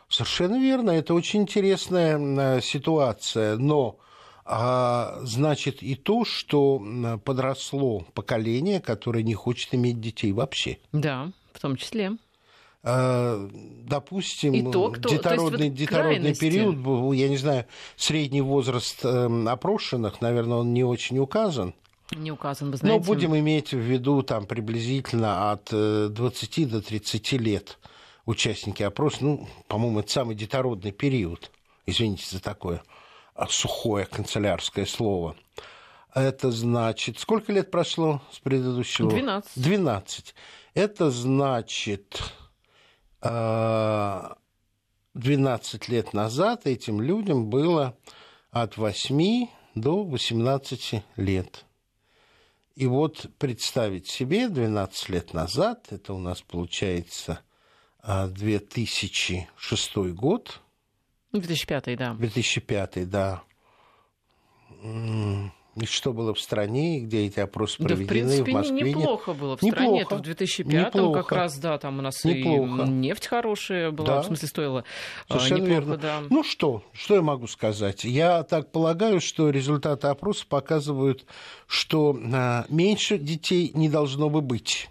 Совершенно 0.08 0.58
верно, 0.58 0.90
это 0.92 1.12
очень 1.12 1.42
интересная 1.42 2.18
э, 2.18 2.60
ситуация, 2.62 3.58
но 3.58 3.98
а 4.50 5.18
значит 5.24 5.82
и 5.82 5.94
то, 5.94 6.24
что 6.24 6.82
подросло 7.22 8.06
поколение, 8.14 8.80
которое 8.80 9.22
не 9.22 9.34
хочет 9.34 9.74
иметь 9.74 10.00
детей 10.00 10.32
вообще. 10.32 10.78
Да, 10.92 11.30
в 11.52 11.60
том 11.60 11.76
числе. 11.76 12.12
А, 12.82 13.46
допустим, 13.84 14.54
и 14.54 14.62
то, 14.62 14.90
кто... 14.90 15.10
детородный, 15.10 15.58
то 15.58 15.64
вот 15.64 15.74
детородный 15.74 16.34
период, 16.34 17.14
я 17.14 17.28
не 17.28 17.36
знаю, 17.36 17.66
средний 17.96 18.40
возраст 18.40 19.04
эм, 19.04 19.46
опрошенных, 19.46 20.22
наверное, 20.22 20.58
он 20.58 20.72
не 20.72 20.82
очень 20.82 21.18
указан. 21.18 21.74
Не 22.16 22.32
указан, 22.32 22.70
вы 22.70 22.78
знаете. 22.78 22.98
Но 22.98 23.04
будем 23.04 23.36
иметь 23.36 23.72
в 23.72 23.78
виду 23.78 24.22
там 24.22 24.46
приблизительно 24.46 25.52
от 25.52 25.68
20 25.70 26.58
э, 26.58 26.64
до 26.64 26.80
30 26.80 27.32
лет 27.32 27.78
участники 28.24 28.82
опроса. 28.82 29.18
Ну, 29.20 29.46
по-моему, 29.66 30.00
это 30.00 30.10
самый 30.10 30.34
детородный 30.34 30.92
период. 30.92 31.50
Извините 31.84 32.24
за 32.30 32.40
такое 32.40 32.82
сухое 33.46 34.06
канцелярское 34.06 34.86
слово. 34.86 35.36
Это 36.14 36.50
значит, 36.50 37.18
сколько 37.18 37.52
лет 37.52 37.70
прошло 37.70 38.20
с 38.32 38.38
предыдущего? 38.40 39.08
12. 39.10 39.62
12. 39.62 40.34
Это 40.74 41.10
значит, 41.10 42.22
12 43.20 43.22
э, 45.20 45.92
лет 45.92 46.12
назад 46.12 46.66
этим 46.66 47.00
людям 47.00 47.48
было 47.50 47.96
от 48.50 48.76
8 48.76 49.46
до 49.74 50.04
18 50.04 51.02
лет. 51.16 51.64
И 52.74 52.86
вот 52.86 53.26
представить 53.38 54.06
себе 54.08 54.48
12 54.48 55.08
лет 55.08 55.34
назад, 55.34 55.88
это 55.90 56.14
у 56.14 56.18
нас 56.18 56.42
получается 56.42 57.40
2006 58.04 59.96
э, 59.96 60.00
год, 60.10 60.60
2005, 61.32 61.96
да. 61.96 62.14
2005, 62.14 63.08
да. 63.08 63.42
И 65.80 65.86
что 65.86 66.12
было 66.12 66.34
в 66.34 66.40
стране, 66.40 67.00
где 67.00 67.26
эти 67.26 67.38
опросы 67.40 67.80
проведены, 67.82 67.98
да, 67.98 68.04
в, 68.04 68.08
принципе, 68.08 68.50
в 68.50 68.54
Москве? 68.54 68.90
неплохо 68.90 69.32
было 69.32 69.56
в 69.56 69.62
неплохо, 69.62 69.84
стране. 69.84 70.02
Это 70.02 70.16
в 70.16 70.20
2005 70.22 70.94
неплохо. 70.94 71.22
как 71.22 71.32
раз, 71.32 71.58
да, 71.58 71.78
там 71.78 71.98
у 71.98 72.02
нас 72.02 72.24
неплохо. 72.24 72.82
и 72.82 72.88
нефть 72.88 73.26
хорошая 73.26 73.90
была, 73.90 74.06
да. 74.06 74.22
в 74.22 74.26
смысле 74.26 74.48
стоила 74.48 74.84
а, 75.28 75.34
Совершенно 75.34 75.62
неплохо, 75.62 75.80
верно. 75.80 75.96
да. 75.96 76.20
Ну 76.30 76.42
что, 76.42 76.82
что 76.92 77.14
я 77.14 77.22
могу 77.22 77.46
сказать? 77.46 78.04
Я 78.04 78.42
так 78.42 78.72
полагаю, 78.72 79.20
что 79.20 79.50
результаты 79.50 80.08
опроса 80.08 80.46
показывают, 80.48 81.26
что 81.66 82.18
а, 82.32 82.64
меньше 82.68 83.18
детей 83.18 83.70
не 83.74 83.88
должно 83.88 84.30
бы 84.30 84.40
быть. 84.40 84.88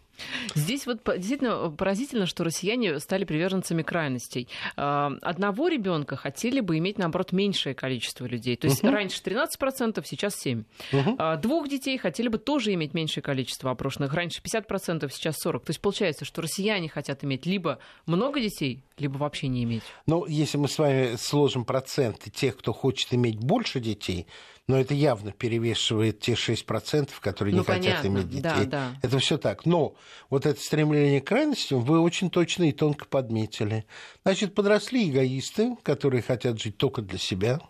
Здесь 0.56 0.86
вот 0.86 1.02
действительно 1.06 1.70
поразительно, 1.70 2.26
что 2.26 2.44
россияне 2.44 3.00
стали 3.00 3.26
приверженцами 3.26 3.84
крайностей. 3.84 4.48
А, 4.76 5.14
одного 5.22 5.68
ребенка 5.68 6.16
хотели 6.16 6.60
бы 6.60 6.78
иметь, 6.78 6.98
наоборот, 6.98 7.32
меньшее 7.32 7.76
количество 7.76 8.26
людей. 8.26 8.56
То 8.56 8.68
есть 8.68 8.84
угу. 8.84 8.92
раньше 8.92 9.22
13%, 9.24 10.04
сейчас 10.06 10.46
7%. 10.46 10.66
Угу. 10.94 11.42
Двух 11.42 11.68
детей 11.70 11.98
хотели 11.98 12.28
бы 12.28 12.38
тоже 12.38 12.74
иметь 12.74 12.94
меньшее 12.94 13.22
количество 13.22 13.72
опрошенных. 13.72 14.14
Раньше 14.14 14.42
50%, 14.42 15.10
сейчас 15.12 15.36
40%. 15.46 15.60
То 15.60 15.70
есть 15.70 15.82
получается, 15.82 16.26
что 16.26 16.42
россияне 16.42 16.90
хотят 16.90 17.24
иметь 17.24 17.46
либо 17.46 17.80
много 18.06 18.40
детей, 18.40 18.84
либо 18.98 19.18
вообще 19.18 19.48
не 19.48 19.64
иметь. 19.64 19.84
Ну, 20.06 20.26
если 20.26 20.58
мы 20.58 20.68
с 20.68 20.78
вами 20.78 21.16
сложим 21.18 21.66
проценты 21.66 22.30
тех, 22.30 22.58
кто 22.58 22.74
хочет 22.74 23.14
иметь 23.14 23.38
больше 23.38 23.80
детей, 23.80 24.28
но 24.68 24.78
это 24.78 24.94
явно 24.94 25.32
перевешивает 25.32 26.20
те 26.20 26.34
6%, 26.34 27.10
которые 27.22 27.56
ну, 27.56 27.62
не 27.62 27.66
понятно. 27.66 27.90
хотят 27.90 28.06
иметь 28.06 28.30
детей. 28.30 28.42
Да, 28.42 28.66
да. 28.66 28.92
Это 29.02 29.18
все 29.20 29.38
так. 29.38 29.66
Но 29.66 29.96
вот 30.30 30.46
это 30.46 30.60
стремление 30.60 31.22
к 31.22 31.28
крайностям 31.28 31.80
вы 31.82 32.02
очень 32.02 32.30
точно 32.30 32.66
и 32.66 32.74
тонко 32.74 33.06
подметили. 33.06 33.86
Значит, 34.24 34.54
подросли 34.54 35.10
эгоисты, 35.10 35.78
которые 35.84 36.22
хотят 36.22 36.60
жить 36.60 36.76
только 36.78 37.02
для 37.02 37.18
себя. 37.18 37.62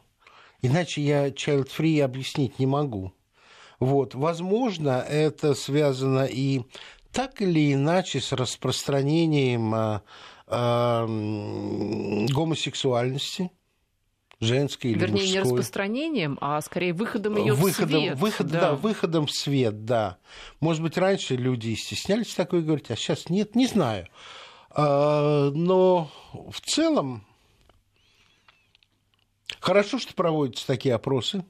Иначе 0.64 1.02
я 1.02 1.30
child-free 1.30 2.02
объяснить 2.02 2.58
не 2.58 2.66
могу. 2.66 3.14
Вот. 3.80 4.16
Возможно, 4.16 5.06
это 5.08 5.54
связано 5.54 6.26
и 6.26 6.64
так 7.12 7.44
или 7.44 7.74
иначе 7.74 8.22
с 8.22 8.32
распространением 8.32 9.76
а, 9.76 10.02
а, 10.48 11.06
гомосексуальности 11.06 13.52
женской 14.40 14.92
или 14.92 15.00
Вернее, 15.00 15.14
мужской. 15.14 15.32
не 15.32 15.40
распространением, 15.40 16.38
а 16.42 16.62
скорее 16.62 16.94
выходом 16.94 17.38
ее 17.38 17.54
выходом, 17.54 18.02
в 18.02 18.04
свет. 18.04 18.18
Выход, 18.18 18.48
да. 18.48 18.62
да, 18.62 18.76
выходом 18.76 19.26
в 19.26 19.32
свет, 19.32 19.86
да. 19.86 20.18
Может 20.60 20.84
быть, 20.84 20.98
раньше 20.98 21.36
люди 21.36 21.74
стеснялись 21.76 22.34
такое 22.36 22.62
говорить, 22.62 22.92
а 22.92 22.96
сейчас 22.96 23.30
нет, 23.30 23.56
не 23.56 23.66
знаю. 23.66 24.08
А, 24.70 25.50
но 25.52 26.12
в 26.52 26.62
целом 26.62 27.26
хорошо, 29.60 29.98
что 29.98 30.14
проводятся 30.14 30.68
такие 30.68 30.94
опросы. 30.94 31.44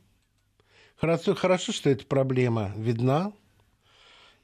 Хорошо, 0.95 1.35
хорошо, 1.35 1.73
что 1.73 1.89
эта 1.89 2.05
проблема 2.05 2.71
видна. 2.77 3.33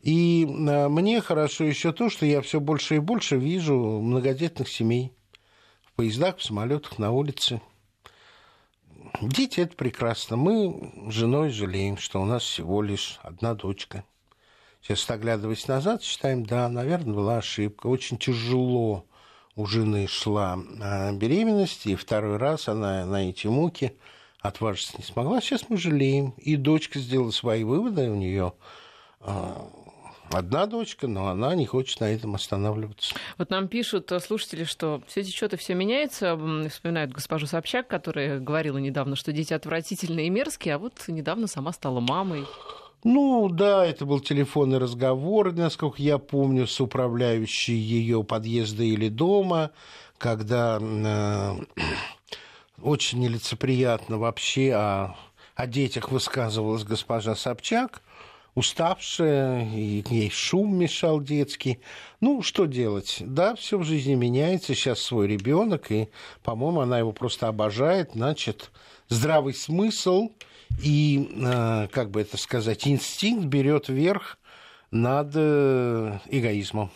И 0.02 0.46
а, 0.46 0.90
мне 0.90 1.22
хорошо 1.22 1.64
еще 1.64 1.94
то, 1.94 2.10
что 2.10 2.26
я 2.26 2.42
все 2.42 2.60
больше 2.60 2.96
и 2.96 3.00
больше 3.00 3.38
вижу 3.38 3.76
многодетных 3.78 4.68
семей 4.68 5.14
в 5.82 5.94
поездах, 5.94 6.40
в 6.40 6.44
самолетах, 6.44 7.00
на 7.00 7.12
улице– 7.12 7.62
Дети– 9.22 9.60
это 9.62 9.76
прекрасно. 9.76 10.36
Мы 10.38 10.92
с 11.10 11.14
женой 11.14 11.50
жалеем, 11.50 11.98
что 11.98 12.22
у 12.22 12.26
нас 12.26 12.44
всего 12.44 12.82
лишь 12.82 13.20
одна 13.22 13.54
дочка. 13.54 14.04
Сейчас, 14.82 15.10
оглядываясь 15.10 15.68
назад, 15.68 16.04
считаем, 16.04 16.46
да, 16.46 16.68
наверное, 16.68 17.14
была 17.14 17.38
ошибка. 17.38 17.88
Очень 17.88 18.18
тяжело 18.18 19.06
у 19.56 19.66
жены 19.66 20.08
шла 20.08 20.58
а, 20.82 21.12
беременность, 21.14 21.86
и 21.86 21.96
второй 21.96 22.38
раз 22.38 22.68
она 22.68 23.06
на 23.06 23.30
эти 23.30 23.48
муки 23.48 23.96
отважиться 24.42 24.98
не 24.98 25.04
смогла. 25.04 25.40
Сейчас 25.42 25.70
мы 25.70 25.78
жалеем. 25.78 26.32
И 26.38 26.56
дочка 26.56 27.00
сделала 27.00 27.32
свои 27.32 27.64
выводы, 27.64 28.10
у 28.10 28.16
нее 28.16 28.54
а, 29.22 29.70
одна 30.36 30.66
дочка, 30.66 31.08
но 31.08 31.28
она 31.28 31.56
не 31.56 31.66
хочет 31.66 32.00
на 32.00 32.06
этом 32.12 32.36
останавливаться. 32.36 33.16
Вот 33.38 33.50
нам 33.50 33.68
пишут 33.68 34.12
слушатели, 34.26 34.64
что 34.64 35.02
все 35.08 35.24
течет 35.24 35.54
и 35.54 35.58
все 35.58 35.74
меняется. 35.74 36.40
Вспоминают 36.70 37.12
госпожу 37.12 37.48
Собчак, 37.48 37.88
которая 37.88 38.40
говорила 38.40 38.78
недавно, 38.78 39.16
что 39.16 39.32
дети 39.32 39.54
отвратительные 39.54 40.28
и 40.28 40.30
мерзкие, 40.30 40.76
а 40.76 40.78
вот 40.80 40.94
недавно 41.08 41.48
сама 41.48 41.72
стала 41.74 42.00
мамой. 42.00 42.46
Ну 43.04 43.50
да, 43.50 43.86
это 43.86 44.06
был 44.06 44.22
телефонный 44.22 44.78
разговор, 44.78 45.52
насколько 45.52 46.02
я 46.02 46.18
помню, 46.18 46.68
с 46.68 46.80
управляющей 46.80 47.76
ее 47.76 48.24
подъезда 48.24 48.84
или 48.84 49.10
дома, 49.10 49.72
когда 50.18 50.80
э, 50.82 51.82
очень 52.82 53.20
нелицеприятно 53.20 54.18
вообще 54.18 54.72
о, 54.74 55.16
о 55.56 55.68
детях 55.68 56.12
высказывалась 56.12 56.86
госпожа 56.86 57.36
Собчак, 57.36 58.02
уставшая, 58.56 59.68
и 59.74 60.04
ей 60.10 60.30
шум 60.30 60.76
мешал 60.78 61.22
детский. 61.22 61.80
Ну, 62.22 62.42
что 62.42 62.66
делать? 62.66 63.18
Да, 63.22 63.56
все 63.56 63.78
в 63.78 63.84
жизни 63.84 64.16
меняется, 64.16 64.76
сейчас 64.76 65.00
свой 65.00 65.28
ребенок, 65.28 65.92
и, 65.92 66.10
по-моему, 66.44 66.82
она 66.82 67.00
его 67.00 67.12
просто 67.12 67.48
обожает, 67.48 68.12
значит, 68.14 68.72
здравый 69.10 69.54
смысл 69.54 70.30
и, 70.82 71.30
э, 71.36 71.88
как 71.92 72.12
бы 72.12 72.22
это 72.22 72.38
сказать, 72.38 72.88
инстинкт 72.88 73.46
берет 73.46 73.90
верх 73.90 74.38
над 74.92 75.32
э, 75.36 76.20
эгоизмом. 76.28 76.92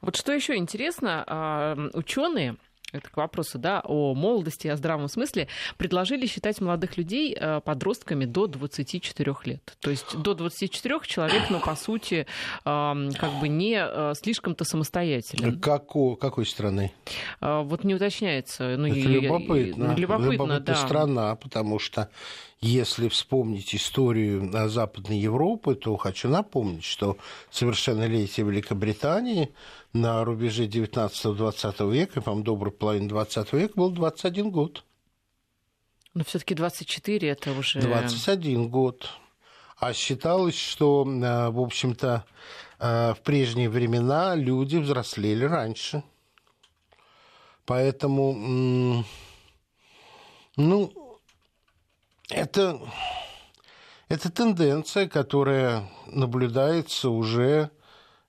Вот 0.00 0.16
что 0.16 0.32
еще 0.32 0.56
интересно, 0.56 1.24
а, 1.26 1.88
ученые 1.92 2.56
это 2.94 3.10
к 3.10 3.16
вопросу 3.16 3.58
да, 3.58 3.82
о 3.84 4.14
молодости 4.14 4.68
о 4.68 4.76
здравом 4.76 5.08
смысле, 5.08 5.48
предложили 5.76 6.26
считать 6.26 6.60
молодых 6.60 6.96
людей 6.96 7.36
э, 7.38 7.60
подростками 7.60 8.24
до 8.24 8.46
24 8.46 9.34
лет. 9.44 9.76
То 9.80 9.90
есть 9.90 10.16
до 10.16 10.34
24 10.34 11.00
человек, 11.04 11.42
ну, 11.50 11.60
по 11.60 11.74
сути, 11.74 12.26
как 12.64 13.40
бы 13.40 13.48
не 13.48 13.76
э, 13.76 14.14
слишком-то 14.14 14.64
самостоятелен. 14.64 15.60
Како, 15.60 16.16
какой 16.16 16.46
страны? 16.46 16.92
Вот 17.40 17.84
не 17.84 17.94
уточняется. 17.94 18.76
Ну, 18.76 18.86
Это 18.86 18.96
и, 18.96 19.02
любопытно. 19.02 19.92
И, 19.92 20.00
любопытно, 20.00 20.32
любопытно 20.32 20.60
да. 20.60 20.74
страна, 20.74 21.36
потому 21.36 21.78
что 21.78 22.08
если 22.60 23.08
вспомнить 23.08 23.74
историю 23.74 24.50
Западной 24.68 25.18
Европы, 25.18 25.74
то 25.74 25.96
хочу 25.96 26.28
напомнить, 26.28 26.84
что 26.84 27.16
совершеннолетие 27.50 28.46
Великобритании 28.46 29.52
на 29.92 30.24
рубеже 30.24 30.66
19-20 30.66 31.92
века, 31.92 32.20
по-моему, 32.22 32.44
доброй 32.44 32.72
половины 32.72 33.08
20 33.08 33.52
века, 33.52 33.72
был 33.76 33.90
21 33.90 34.50
год. 34.50 34.84
Но 36.14 36.24
все 36.24 36.38
таки 36.38 36.54
24 36.54 37.28
это 37.28 37.52
уже... 37.52 37.80
21 37.80 38.68
год. 38.68 39.08
А 39.76 39.92
считалось, 39.92 40.56
что, 40.56 41.04
э, 41.06 41.50
в 41.50 41.60
общем-то, 41.60 42.24
э, 42.78 43.14
в 43.14 43.20
прежние 43.22 43.68
времена 43.68 44.36
люди 44.36 44.76
взрослели 44.76 45.44
раньше. 45.44 46.02
Поэтому, 47.66 49.04
ну, 50.56 51.03
это, 52.30 52.80
это 54.08 54.30
тенденция, 54.30 55.08
которая 55.08 55.88
наблюдается 56.06 57.10
уже 57.10 57.70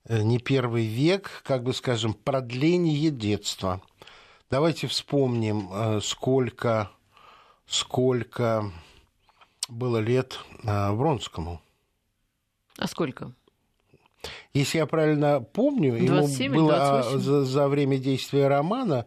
э, 0.04 0.22
не 0.22 0.38
первый 0.38 0.86
век, 0.86 1.42
как 1.44 1.62
бы 1.62 1.72
скажем, 1.72 2.14
продление 2.14 3.10
детства. 3.10 3.82
Давайте 4.50 4.86
вспомним, 4.86 5.70
э, 5.72 6.00
сколько, 6.02 6.90
сколько 7.66 8.70
было 9.68 9.98
лет 9.98 10.38
э, 10.62 10.90
Вронскому. 10.92 11.60
А 12.78 12.86
сколько? 12.86 13.32
Если 14.54 14.78
я 14.78 14.86
правильно 14.86 15.40
помню, 15.40 15.94
ему 15.96 16.26
было 16.54 17.02
за, 17.18 17.44
за 17.44 17.68
время 17.68 17.98
действия 17.98 18.48
романа 18.48 19.06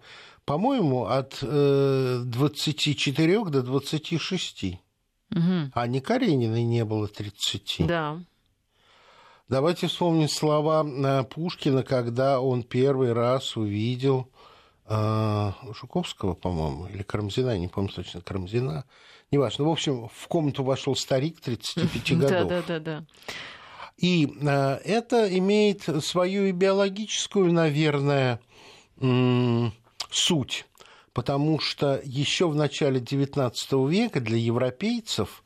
по-моему, 0.49 1.05
от 1.05 1.37
э, 1.43 2.23
24 2.25 3.45
до 3.45 3.61
26. 3.61 4.63
Угу. 4.63 5.41
А 5.75 5.85
не 5.85 6.01
Карениной 6.01 6.63
не 6.63 6.83
было 6.85 7.07
30. 7.07 7.85
Да. 7.85 8.19
Давайте 9.47 9.85
вспомним 9.85 10.27
слова 10.27 10.83
э, 10.83 11.23
Пушкина, 11.25 11.83
когда 11.83 12.41
он 12.41 12.63
первый 12.63 13.13
раз 13.13 13.57
увидел 13.57 14.31
э, 14.87 15.51
Жуковского, 15.79 16.33
по-моему, 16.33 16.87
или 16.87 17.03
Карамзина, 17.03 17.55
не 17.55 17.67
помню 17.67 17.91
точно, 17.91 18.21
Карамзина. 18.21 18.85
Неважно. 19.29 19.65
В 19.65 19.69
общем, 19.69 20.09
в 20.11 20.27
комнату 20.27 20.63
вошел 20.63 20.95
старик 20.95 21.41
35 21.41 22.17
годов. 22.17 22.29
Да, 22.29 22.43
да, 22.45 22.61
да, 22.67 22.79
да. 22.79 23.05
И 23.97 24.35
э, 24.41 24.79
это 24.83 25.37
имеет 25.37 25.83
свою 26.03 26.51
биологическую, 26.51 27.53
наверное, 27.53 28.39
суть, 30.09 30.65
потому 31.13 31.59
что 31.59 32.01
еще 32.03 32.47
в 32.47 32.55
начале 32.55 32.99
XIX 32.99 33.89
века 33.89 34.19
для 34.19 34.37
европейцев, 34.37 35.43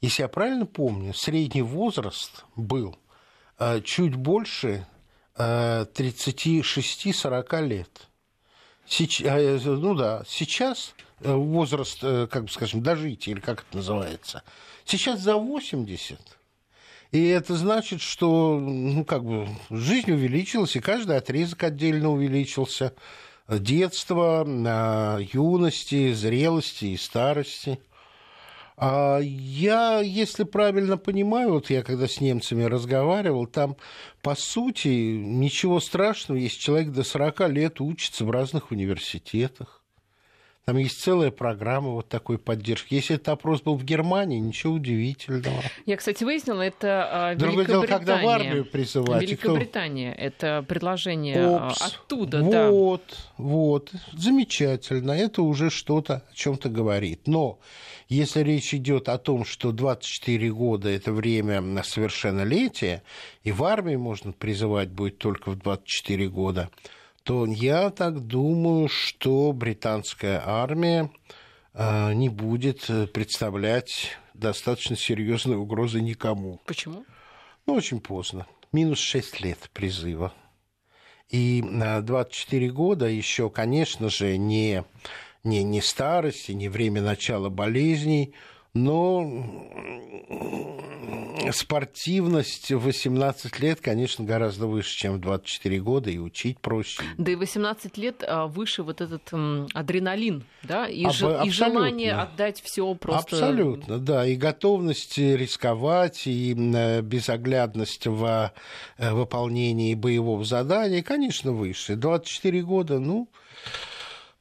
если 0.00 0.22
я 0.22 0.28
правильно 0.28 0.66
помню, 0.66 1.14
средний 1.14 1.62
возраст 1.62 2.44
был 2.54 2.96
э, 3.58 3.80
чуть 3.82 4.14
больше 4.14 4.86
36-40 5.36 7.46
э, 7.50 7.66
лет. 7.66 8.08
Сейчас, 8.86 9.26
э, 9.26 9.58
ну 9.64 9.94
да, 9.94 10.22
сейчас 10.28 10.94
возраст, 11.20 12.00
как 12.00 12.44
бы 12.44 12.50
скажем, 12.50 12.82
дожития, 12.82 13.34
или 13.34 13.40
как 13.40 13.64
это 13.66 13.78
называется, 13.78 14.42
сейчас 14.84 15.20
за 15.20 15.36
80. 15.36 16.20
И 17.12 17.28
это 17.28 17.54
значит, 17.54 18.00
что 18.00 18.58
ну, 18.60 19.04
как 19.04 19.24
бы, 19.24 19.48
жизнь 19.70 20.10
увеличилась, 20.10 20.76
и 20.76 20.80
каждый 20.80 21.16
отрезок 21.16 21.62
отдельно 21.62 22.10
увеличился 22.10 22.94
детства, 23.48 24.44
юности, 25.32 26.12
зрелости 26.12 26.86
и 26.86 26.96
старости. 26.96 27.78
А 28.78 29.18
я, 29.20 30.00
если 30.00 30.44
правильно 30.44 30.98
понимаю, 30.98 31.52
вот 31.54 31.70
я 31.70 31.82
когда 31.82 32.06
с 32.06 32.20
немцами 32.20 32.64
разговаривал, 32.64 33.46
там, 33.46 33.76
по 34.20 34.34
сути, 34.34 34.88
ничего 34.88 35.80
страшного, 35.80 36.38
если 36.38 36.60
человек 36.60 36.92
до 36.92 37.02
40 37.02 37.48
лет 37.48 37.80
учится 37.80 38.24
в 38.26 38.30
разных 38.30 38.70
университетах. 38.70 39.82
Там 40.68 40.78
есть 40.78 41.00
целая 41.00 41.30
программа 41.30 41.90
вот 41.90 42.08
такой 42.08 42.38
поддержки. 42.38 42.94
Если 42.94 43.14
этот 43.14 43.28
опрос 43.28 43.62
был 43.62 43.76
в 43.76 43.84
Германии, 43.84 44.40
ничего 44.40 44.72
удивительного. 44.72 45.62
Я, 45.86 45.96
кстати, 45.96 46.24
выяснила, 46.24 46.60
это 46.60 47.36
Великобритания. 47.38 47.38
Другое 47.38 47.66
дело, 47.66 47.86
когда 47.86 48.16
в 48.20 48.26
армию 48.26 48.64
призывать. 48.64 49.22
Великобритания. 49.22 50.12
Кто... 50.12 50.22
Это 50.24 50.64
предложение 50.66 51.36
а, 51.38 51.68
Опс. 51.68 51.82
оттуда, 51.82 52.40
вот, 52.40 52.50
да. 52.50 52.70
Вот, 52.72 53.18
вот. 53.36 53.92
Замечательно. 54.12 55.12
Это 55.12 55.42
уже 55.42 55.70
что-то 55.70 56.24
о 56.28 56.34
чем 56.34 56.56
то 56.56 56.68
говорит. 56.68 57.28
Но 57.28 57.60
если 58.08 58.40
речь 58.40 58.74
идет 58.74 59.08
о 59.08 59.18
том, 59.18 59.44
что 59.44 59.70
24 59.70 60.50
года– 60.50 60.88
это 60.90 61.12
время 61.12 61.60
на 61.60 61.84
совершеннолетие, 61.84 63.04
и 63.44 63.52
в 63.52 63.62
армии 63.62 63.94
можно 63.94 64.32
призывать 64.32 64.88
будет 64.88 65.18
только 65.18 65.52
в 65.52 65.58
24 65.60 66.28
года– 66.28 66.70
то 67.26 67.44
я 67.44 67.90
так 67.90 68.20
думаю, 68.20 68.88
что 68.88 69.52
британская 69.52 70.40
армия 70.46 71.10
а, 71.74 72.12
не 72.14 72.28
будет 72.28 72.88
э, 72.88 73.08
представлять 73.08 74.16
достаточно 74.32 74.94
серьезной 74.96 75.56
угрозы 75.56 76.00
никому. 76.00 76.60
Почему? 76.66 77.04
Ну, 77.66 77.74
очень 77.74 77.98
поздно. 77.98 78.46
Минус 78.70 79.00
6 79.00 79.40
лет 79.40 79.70
призыва. 79.72 80.32
И 81.28 81.64
24 81.64 82.70
года 82.70 83.06
еще, 83.06 83.50
конечно 83.50 84.08
же, 84.08 84.36
не, 84.36 84.84
не, 85.42 85.64
не 85.64 85.82
старость 85.82 86.48
и 86.48 86.54
не 86.54 86.68
время 86.68 87.02
начала 87.02 87.48
болезней, 87.48 88.34
но 88.76 89.44
спортивность 91.52 92.72
в 92.72 92.78
18 92.84 93.60
лет, 93.60 93.80
конечно, 93.80 94.24
гораздо 94.24 94.66
выше, 94.66 94.96
чем 94.96 95.14
в 95.14 95.20
24 95.20 95.80
года, 95.80 96.10
и 96.10 96.18
учить 96.18 96.58
проще. 96.58 97.02
Да 97.18 97.32
и 97.32 97.34
18 97.34 97.96
лет 97.98 98.24
а, 98.26 98.46
выше 98.46 98.82
вот 98.82 99.00
этот 99.00 99.32
адреналин, 99.74 100.44
да, 100.62 100.86
и, 100.86 101.04
Об, 101.04 101.12
ж, 101.12 101.44
и 101.44 101.50
желание 101.50 102.14
отдать 102.14 102.60
все 102.62 102.94
просто. 102.94 103.36
Абсолютно, 103.36 103.98
да, 103.98 104.26
и 104.26 104.36
готовность 104.36 105.18
рисковать, 105.18 106.26
и 106.26 106.54
безоглядность 107.02 108.06
в 108.06 108.52
э, 108.98 109.12
выполнении 109.12 109.94
боевого 109.94 110.44
задания, 110.44 111.02
конечно, 111.02 111.52
выше. 111.52 111.96
24 111.96 112.62
года, 112.62 112.98
ну, 112.98 113.28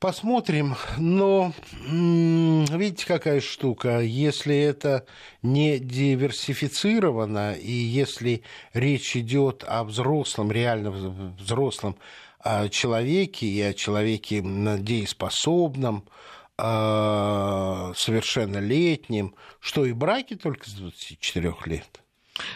Посмотрим. 0.06 0.78
Но 1.00 1.52
видите, 1.90 3.08
какая 3.08 3.42
штука. 3.42 4.02
Если 4.02 4.56
это 4.56 5.08
не 5.42 5.80
диверсифицировано, 5.80 7.54
и 7.54 7.72
если 7.72 8.44
речь 8.74 9.18
идет 9.18 9.64
о 9.68 9.84
взрослом, 9.84 10.52
реально 10.52 10.92
взрослом 10.92 11.98
о 12.38 12.70
человеке 12.70 13.48
и 13.48 13.60
о 13.64 13.74
человеке 13.74 14.44
дееспособном, 14.44 16.08
совершеннолетнем, 16.56 19.34
что 19.60 19.86
и 19.86 19.94
браки 19.94 20.36
только 20.36 20.70
с 20.70 20.74
24 20.74 21.56
лет– 21.66 22.02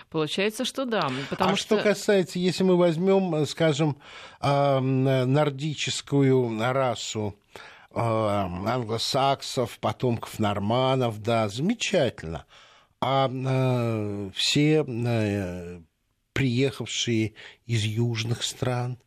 Получается, 0.10 0.66
что 0.66 0.84
да. 0.86 1.10
Потому 1.30 1.54
а 1.54 1.56
что... 1.56 1.78
что 1.78 1.84
касается, 1.84 2.38
если 2.38 2.64
мы 2.64 2.76
возьмем, 2.76 3.46
скажем, 3.46 3.96
нордическую 4.42 6.60
расу 6.74 7.39
англосаксов, 7.94 9.80
потомков 9.80 10.40
норманов, 10.40 11.22
да, 11.22 11.50
замечательно. 11.50 12.46
А 13.02 13.28
все 14.34 14.84
приехавшие 16.34 17.34
из 17.66 17.84
южных 17.84 18.44
стран, 18.44 19.00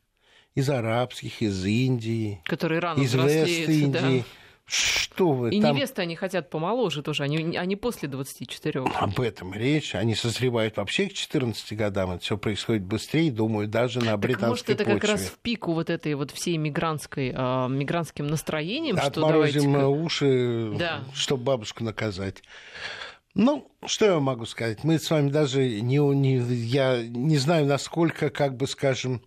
из 0.55 0.69
арабских, 0.69 1.41
из 1.43 1.65
Индии, 1.65 2.43
которые 2.45 2.81
рано 2.81 3.01
из 3.01 3.15
Вест-Индии. 3.15 4.21
Да. 4.21 4.25
Что 4.65 5.33
вы 5.33 5.51
И 5.51 5.61
там... 5.61 5.75
невесты 5.75 6.03
они 6.03 6.17
хотят 6.17 6.49
помоложе 6.49 7.03
тоже, 7.03 7.25
они, 7.25 7.57
они 7.57 7.77
после 7.77 8.09
24. 8.09 8.85
Об 8.95 9.21
этом 9.21 9.53
речь. 9.53 9.95
Они 9.95 10.15
созревают 10.15 10.77
вообще 10.77 11.09
к 11.09 11.13
14 11.13 11.77
годам. 11.77 12.13
Это 12.13 12.23
все 12.23 12.39
происходит 12.39 12.83
быстрее, 12.85 13.31
думаю, 13.31 13.69
даже 13.69 14.01
на 14.01 14.17
британской 14.17 14.41
так, 14.41 14.49
может, 14.51 14.71
это 14.71 14.85
почве. 14.85 15.01
как 15.01 15.11
раз 15.11 15.21
в 15.23 15.39
пику 15.39 15.73
вот 15.75 15.91
этой 15.91 16.15
вот 16.15 16.31
всей 16.31 16.57
мигрантской, 16.57 17.31
э, 17.31 17.69
мигрантским 17.69 18.27
настроением, 18.27 18.97
Отморозим 18.97 19.61
что 19.61 19.73
давайте... 19.73 20.03
уши, 20.03 20.73
да. 20.79 21.05
чтобы 21.15 21.45
бабушку 21.45 21.85
наказать. 21.85 22.43
Ну, 23.35 23.71
что 23.87 24.05
я 24.05 24.21
могу 24.21 24.45
сказать? 24.45 24.85
Мы 24.85 24.99
с 24.99 25.11
вами 25.11 25.31
даже 25.31 25.81
не, 25.81 25.99
не 25.99 26.37
я 26.37 27.03
не 27.03 27.39
знаю, 27.39 27.67
насколько, 27.67 28.29
как 28.29 28.57
бы 28.57 28.67
скажем, 28.67 29.23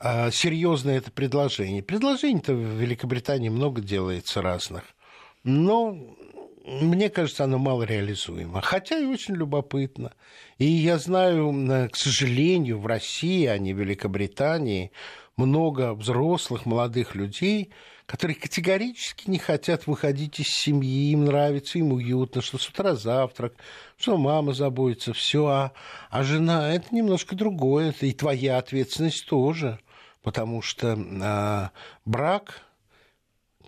серьезное 0.00 0.98
это 0.98 1.10
предложение. 1.10 1.82
Предложений-то 1.82 2.54
в 2.54 2.80
Великобритании 2.80 3.48
много 3.48 3.80
делается 3.80 4.42
разных. 4.42 4.84
Но 5.42 5.98
мне 6.64 7.10
кажется, 7.10 7.44
оно 7.44 7.58
мало 7.58 7.82
реализуемо. 7.82 8.60
Хотя 8.62 8.98
и 8.98 9.04
очень 9.04 9.34
любопытно. 9.34 10.12
И 10.58 10.64
я 10.64 10.98
знаю, 10.98 11.88
к 11.90 11.96
сожалению, 11.96 12.80
в 12.80 12.86
России, 12.86 13.46
а 13.46 13.58
не 13.58 13.74
в 13.74 13.78
Великобритании, 13.78 14.90
много 15.36 15.94
взрослых, 15.94 16.64
молодых 16.64 17.14
людей, 17.14 17.70
которые 18.06 18.36
категорически 18.36 19.30
не 19.30 19.38
хотят 19.38 19.86
выходить 19.86 20.38
из 20.38 20.48
семьи, 20.48 21.12
им 21.12 21.24
нравится, 21.24 21.78
им 21.78 21.92
уютно, 21.92 22.42
что 22.42 22.58
с 22.58 22.68
утра 22.68 22.94
завтрак, 22.94 23.54
что 23.96 24.16
мама 24.16 24.52
заботится, 24.52 25.14
все, 25.14 25.46
а, 25.46 25.72
а 26.10 26.22
жена 26.22 26.72
это 26.72 26.94
немножко 26.94 27.34
другое, 27.34 27.90
это 27.90 28.06
и 28.06 28.12
твоя 28.12 28.58
ответственность 28.58 29.26
тоже, 29.26 29.78
потому 30.22 30.60
что 30.60 30.98
а, 31.22 31.70
брак, 32.04 32.62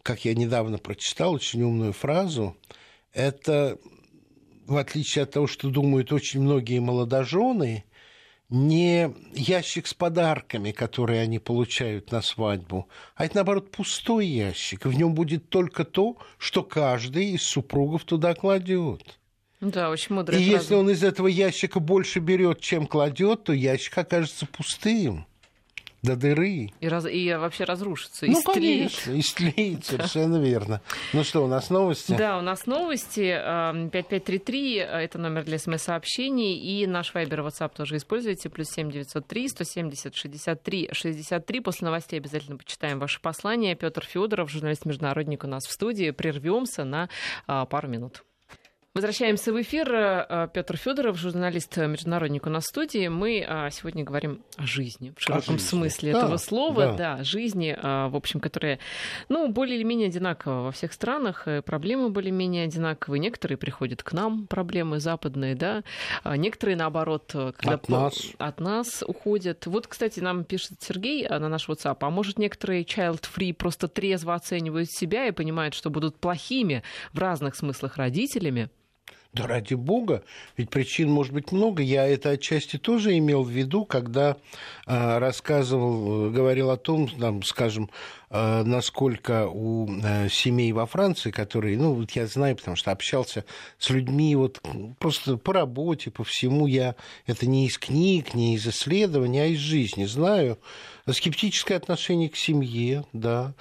как 0.03 0.25
я 0.27 0.35
недавно 0.35 0.77
прочитал 0.79 1.33
очень 1.33 1.63
умную 1.63 1.95
фразу, 1.95 2.57
это 3.15 3.79
в 4.67 4.77
отличие 4.77 5.23
от 5.23 5.31
того, 5.31 5.47
что 5.47 5.71
думают 5.71 6.13
очень 6.13 6.43
многие 6.43 6.81
молодожены, 6.81 7.85
не 8.49 9.13
ящик 9.35 9.87
с 9.87 9.95
подарками, 9.95 10.71
которые 10.71 11.23
они 11.23 11.39
получают 11.39 12.13
на 12.13 12.23
свадьбу, 12.23 12.89
а 13.15 13.25
это, 13.25 13.37
наоборот, 13.37 13.71
пустой 13.71 14.27
ящик. 14.27 14.87
В 14.87 14.93
нем 14.93 15.15
будет 15.15 15.49
только 15.49 15.85
то, 15.85 16.17
что 16.39 16.63
каждый 16.63 17.31
из 17.31 17.43
супругов 17.43 18.05
туда 18.05 18.35
кладет. 18.35 19.19
Да, 19.61 19.91
очень 19.91 20.15
мудрая 20.15 20.39
И 20.39 20.45
фраза. 20.45 20.59
если 20.59 20.75
он 20.75 20.91
из 20.91 21.03
этого 21.03 21.27
ящика 21.27 21.81
больше 21.81 22.21
берет, 22.21 22.61
чем 22.61 22.87
кладет, 22.87 23.45
то 23.45 23.53
ящик 23.53 23.97
окажется 23.99 24.47
пустым 24.47 25.27
до 26.07 26.17
дыры. 26.17 26.71
И, 26.81 26.89
раз, 26.89 27.05
и 27.07 27.35
вообще 27.35 27.65
разрушится, 27.65 28.27
ну, 28.27 28.41
истлеет. 28.41 28.55
конечно, 28.55 29.21
истлеет, 29.21 29.85
совершенно 29.85 30.37
верно. 30.37 30.81
Ну 31.13 31.25
что, 31.25 31.45
у 31.45 31.49
нас 31.49 31.69
новости? 31.69 32.15
Да, 32.17 32.39
у 32.39 32.41
нас 32.41 32.67
новости. 32.67 33.37
5533 33.93 34.79
эм,– 34.79 34.89
это 34.93 35.19
номер 35.19 35.45
для 35.45 35.59
смс-сообщений, 35.59 36.57
и 36.57 36.87
наш 36.87 37.13
Вайбер 37.13 37.41
WhatsApp 37.41 37.73
тоже 37.77 37.97
используйте. 37.97 38.49
Плюс 38.49 38.69
7903 38.69 39.49
170 39.49 40.15
63 40.15 40.89
63. 40.93 41.61
После 41.61 41.85
новостей 41.85 42.19
обязательно 42.19 42.57
почитаем 42.57 42.99
ваши 42.99 43.21
послания. 43.21 43.75
Петр 43.75 44.05
Федоров, 44.05 44.51
журналист-международник 44.51 45.45
у 45.45 45.49
нас 45.49 45.67
в 45.67 45.73
студии. 45.73 46.11
Прервемся 46.13 46.85
на 46.85 47.09
а, 47.47 47.67
пару 47.67 47.89
минут. 47.89 48.23
Возвращаемся 48.97 49.53
в 49.53 49.61
эфир. 49.61 49.93
Э, 49.93 50.49
Петр 50.51 50.79
Федоров, 50.79 51.19
журналист-международник 51.19 52.47
у 52.47 52.49
нас 52.49 52.65
в 52.65 52.69
студии. 52.69 53.09
Мы 53.09 53.45
а, 53.47 53.69
сегодня 53.69 54.05
говорим 54.05 54.41
о 54.57 54.65
жизни, 54.65 55.13
в 55.15 55.21
широком 55.21 55.59
жизни. 55.59 55.69
смысле 55.69 56.13
да, 56.15 56.19
этого 56.21 56.37
слова. 56.39 56.87
Да. 56.87 57.17
да, 57.17 57.23
жизни, 57.23 57.77
в 57.79 58.17
общем, 58.17 58.41
которая, 58.41 58.79
ну, 59.29 59.49
более 59.49 59.77
или 59.77 59.83
менее 59.83 60.09
одинакова 60.09 60.63
во 60.63 60.73
всех 60.73 60.95
странах. 60.95 61.47
Проблемы 61.67 62.09
более-менее 62.09 62.65
одинаковые. 62.65 63.21
Некоторые 63.21 63.59
приходят 63.59 64.03
к 64.03 64.15
нам, 64.15 64.47
проблемы 64.47 64.99
западные, 64.99 65.55
да. 65.55 65.85
А 66.23 66.39
некоторые, 66.39 66.77
наоборот, 66.77 67.27
когда 67.59 67.75
от 67.75 67.91
нас. 67.91 68.15
от 68.39 68.61
нас 68.61 69.05
уходят. 69.07 69.67
Вот, 69.67 69.89
кстати, 69.89 70.21
нам 70.21 70.43
пишет 70.45 70.79
Сергей 70.81 71.29
на 71.29 71.51
наш 71.51 71.69
WhatsApp, 71.69 71.99
а 72.01 72.09
может, 72.09 72.39
некоторые 72.39 72.83
child-free 72.83 73.53
просто 73.53 73.89
трезво 73.89 74.35
оценивают 74.35 74.91
себя 74.91 75.27
и 75.27 75.33
понимают, 75.33 75.75
что 75.75 75.91
будут 75.91 76.17
плохими 76.17 76.83
в 77.13 77.19
разных 77.19 77.57
смыслах 77.57 77.99
родителями, 77.99 78.71
да 79.37 79.47
ради 79.47 79.75
бога, 79.75 80.25
ведь 80.57 80.71
причин 80.71 81.11
может 81.11 81.33
быть 81.33 81.53
много. 81.53 81.83
Я 81.83 82.07
это 82.07 82.31
отчасти 82.31 82.79
тоже 82.79 83.17
имел 83.19 83.43
в 83.43 83.51
виду, 83.51 83.85
когда 83.85 84.37
э, 84.87 85.19
рассказывал, 85.19 86.31
говорил 86.31 86.71
о 86.71 86.79
том, 86.79 87.07
там, 87.09 87.43
скажем, 87.43 87.91
э, 88.31 88.63
насколько 88.65 89.47
у 89.47 89.89
э, 90.03 90.29
семей 90.31 90.73
во 90.73 90.87
Франции, 90.87 91.31
которые, 91.31 91.77
ну, 91.77 91.93
вот 91.93 92.13
я 92.13 92.27
знаю, 92.27 92.57
потому 92.57 92.77
что 92.77 92.91
общался 92.91 93.45
с 93.79 93.91
людьми 93.91 94.35
вот 94.35 94.61
просто 94.99 95.37
по 95.37 95.53
работе, 95.53 96.11
по 96.11 96.25
всему, 96.25 96.67
я 96.67 96.97
это 97.27 97.47
не 97.47 97.67
из 97.67 97.79
книг, 97.79 98.33
не 98.33 98.55
из 98.55 98.67
исследований, 98.67 99.41
а 99.41 99.47
из 99.47 99.59
жизни 99.59 100.07
знаю. 100.07 100.59
Скептическое 101.09 101.77
отношение 101.77 102.31
к 102.31 102.37
семье, 102.37 103.05
да, 103.13 103.55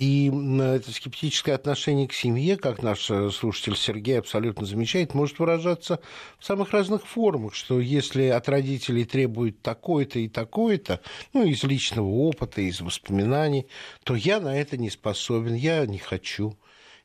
и 0.00 0.32
это 0.62 0.92
скептическое 0.92 1.54
отношение 1.54 2.08
к 2.08 2.14
семье, 2.14 2.56
как 2.56 2.82
наш 2.82 3.10
э, 3.10 3.30
слушатель 3.30 3.76
Сергей 3.76 4.18
абсолютно 4.18 4.64
замечает, 4.64 5.12
может 5.12 5.38
выражаться 5.38 6.00
в 6.38 6.44
самых 6.46 6.72
разных 6.72 7.06
формах, 7.06 7.54
что 7.54 7.78
если 7.80 8.24
от 8.28 8.48
родителей 8.48 9.04
требуют 9.04 9.60
такое-то 9.60 10.18
и 10.18 10.28
такое-то, 10.28 11.00
ну, 11.34 11.44
из 11.44 11.62
личного 11.64 12.08
опыта, 12.08 12.62
из 12.62 12.80
воспоминаний, 12.80 13.66
то 14.02 14.14
я 14.14 14.40
на 14.40 14.58
это 14.58 14.78
не 14.78 14.88
способен, 14.88 15.52
я 15.52 15.84
не 15.84 15.98
хочу. 15.98 16.56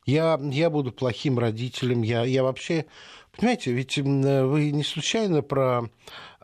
Я, 0.06 0.40
я 0.50 0.70
буду 0.70 0.90
плохим 0.90 1.38
родителем, 1.38 2.00
я, 2.00 2.24
я 2.24 2.42
вообще... 2.42 2.86
Понимаете, 3.36 3.72
ведь 3.72 3.98
вы 3.98 4.70
не 4.70 4.82
случайно 4.82 5.42
про 5.42 5.90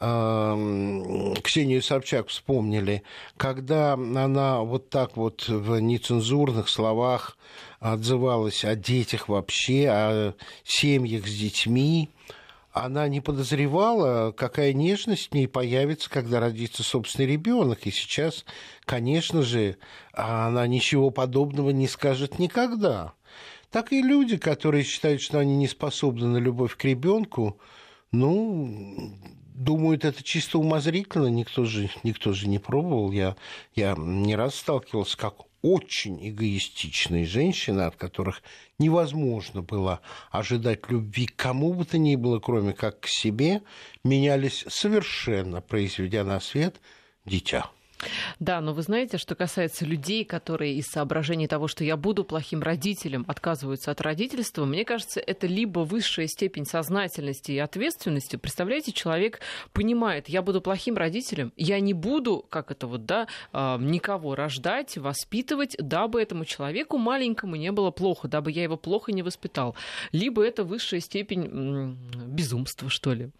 Ксению 0.02 1.80
Собчак 1.80 2.26
вспомнили, 2.26 3.04
когда 3.36 3.92
она 3.92 4.62
вот 4.62 4.90
так 4.90 5.16
вот 5.16 5.48
в 5.48 5.78
нецензурных 5.78 6.68
словах 6.68 7.38
отзывалась 7.78 8.64
о 8.64 8.74
детях 8.74 9.28
вообще, 9.28 9.88
о 9.88 10.34
семьях 10.64 11.28
с 11.28 11.32
детьми, 11.32 12.10
она 12.72 13.06
не 13.06 13.20
подозревала, 13.20 14.32
какая 14.32 14.72
нежность 14.72 15.30
в 15.30 15.34
ней 15.34 15.46
появится, 15.46 16.10
когда 16.10 16.40
родится 16.40 16.82
собственный 16.82 17.28
ребенок. 17.28 17.86
И 17.86 17.92
сейчас, 17.92 18.44
конечно 18.84 19.42
же, 19.42 19.76
она 20.14 20.66
ничего 20.66 21.10
подобного 21.10 21.70
не 21.70 21.86
скажет 21.86 22.40
никогда. 22.40 23.12
Так 23.70 23.92
и 23.92 24.02
люди, 24.02 24.36
которые 24.36 24.82
считают, 24.82 25.22
что 25.22 25.38
они 25.38 25.56
не 25.56 25.68
способны 25.68 26.26
на 26.26 26.38
любовь 26.38 26.76
к 26.76 26.84
ребенку, 26.84 27.60
ну, 28.10 29.14
думают, 29.54 30.04
это 30.04 30.22
чисто 30.22 30.58
умозрительно, 30.58 31.26
никто 31.28 31.64
же, 31.64 31.90
никто 32.02 32.32
же 32.32 32.48
не 32.48 32.58
пробовал. 32.58 33.12
Я, 33.12 33.36
я 33.74 33.94
не 33.96 34.36
раз 34.36 34.56
сталкивался 34.56 35.16
как 35.16 35.34
очень 35.62 36.28
эгоистичные 36.28 37.24
женщины, 37.24 37.82
от 37.82 37.96
которых 37.96 38.42
невозможно 38.78 39.62
было 39.62 40.00
ожидать 40.30 40.90
любви 40.90 41.26
кому 41.26 41.72
бы 41.72 41.84
то 41.84 41.98
ни 41.98 42.16
было, 42.16 42.40
кроме 42.40 42.72
как 42.72 43.00
к 43.00 43.06
себе, 43.06 43.62
менялись 44.04 44.64
совершенно, 44.68 45.60
произведя 45.60 46.24
на 46.24 46.40
свет 46.40 46.80
дитя. 47.24 47.70
Да, 48.40 48.60
но 48.60 48.72
вы 48.72 48.82
знаете, 48.82 49.18
что 49.18 49.34
касается 49.34 49.84
людей, 49.84 50.24
которые 50.24 50.74
из 50.74 50.86
соображений 50.86 51.46
того, 51.46 51.68
что 51.68 51.84
я 51.84 51.96
буду 51.96 52.24
плохим 52.24 52.62
родителем, 52.62 53.24
отказываются 53.28 53.90
от 53.90 54.00
родительства, 54.00 54.64
мне 54.64 54.84
кажется, 54.84 55.20
это 55.20 55.46
либо 55.46 55.80
высшая 55.80 56.26
степень 56.26 56.64
сознательности 56.64 57.52
и 57.52 57.58
ответственности. 57.58 58.36
Представляете, 58.36 58.92
человек 58.92 59.40
понимает, 59.72 60.28
я 60.28 60.42
буду 60.42 60.60
плохим 60.60 60.96
родителем, 60.96 61.52
я 61.56 61.80
не 61.80 61.92
буду, 61.92 62.44
как 62.48 62.70
это 62.70 62.86
вот, 62.86 63.06
да, 63.06 63.26
а, 63.52 63.78
никого 63.78 64.34
рождать, 64.34 64.96
воспитывать, 64.96 65.76
дабы 65.78 66.20
этому 66.22 66.44
человеку 66.44 66.98
маленькому 66.98 67.56
не 67.56 67.72
было 67.72 67.90
плохо, 67.90 68.28
дабы 68.28 68.50
я 68.50 68.62
его 68.62 68.76
плохо 68.76 69.12
не 69.12 69.22
воспитал. 69.22 69.76
Либо 70.12 70.44
это 70.44 70.64
высшая 70.64 71.00
степень 71.00 71.96
безумства, 72.26 72.88
что 72.88 73.12
ли. 73.12 73.30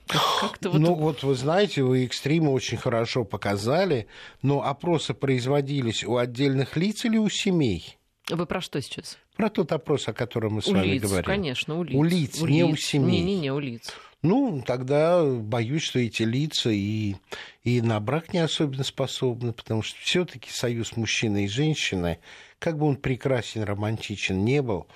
Как-то 0.41 0.71
вот... 0.71 0.81
Ну 0.81 0.95
вот 0.95 1.23
вы 1.23 1.35
знаете, 1.35 1.83
вы 1.83 2.05
экстримы 2.05 2.51
очень 2.51 2.79
хорошо 2.79 3.25
показали, 3.25 4.07
но 4.43 4.52
но 4.53 4.63
опросы 4.63 5.15
производились 5.15 6.05
у 6.05 6.19
отдельных 6.19 6.77
лиц 6.77 7.07
или 7.07 7.17
у 7.17 7.31
семей? 7.31 7.97
Вы 8.29 8.45
про 8.45 8.61
что 8.61 8.83
сейчас? 8.83 9.17
Про 9.35 9.49
тот 9.49 9.73
опрос, 9.73 10.09
о 10.09 10.13
котором 10.13 10.55
мы 10.55 10.63
с 10.63 10.69
у 10.69 10.75
вами 10.75 10.89
лиц, 10.89 11.03
говорим. 11.03 11.25
конечно, 11.25 11.79
у 11.79 11.83
лиц. 11.83 11.97
У 11.97 12.03
лиц, 12.03 12.43
у 12.43 12.47
не 12.47 12.63
лиц. 12.63 12.71
у 12.71 12.77
семей. 12.77 13.23
Не-не-не, 13.23 13.51
у 13.51 13.59
лиц. 13.59 13.95
Ну, 14.21 14.63
тогда 14.65 15.25
боюсь, 15.25 15.83
что 15.83 16.01
эти 16.01 16.23
лица 16.23 16.69
и, 16.69 17.17
и 17.65 17.81
на 17.81 17.99
брак 17.99 18.35
не 18.35 18.41
особенно 18.41 18.85
способны, 18.85 19.55
потому 19.55 19.81
что 19.81 19.99
все 20.01 20.27
таки 20.27 20.51
союз 20.51 20.97
мужчины 20.97 21.47
и 21.47 21.49
женщины, 21.49 22.19
как 22.59 22.77
бы 22.77 22.87
он 22.87 22.97
прекрасен, 22.97 23.63
романтичен 23.63 24.45
не 24.45 24.61
был, 24.61 24.87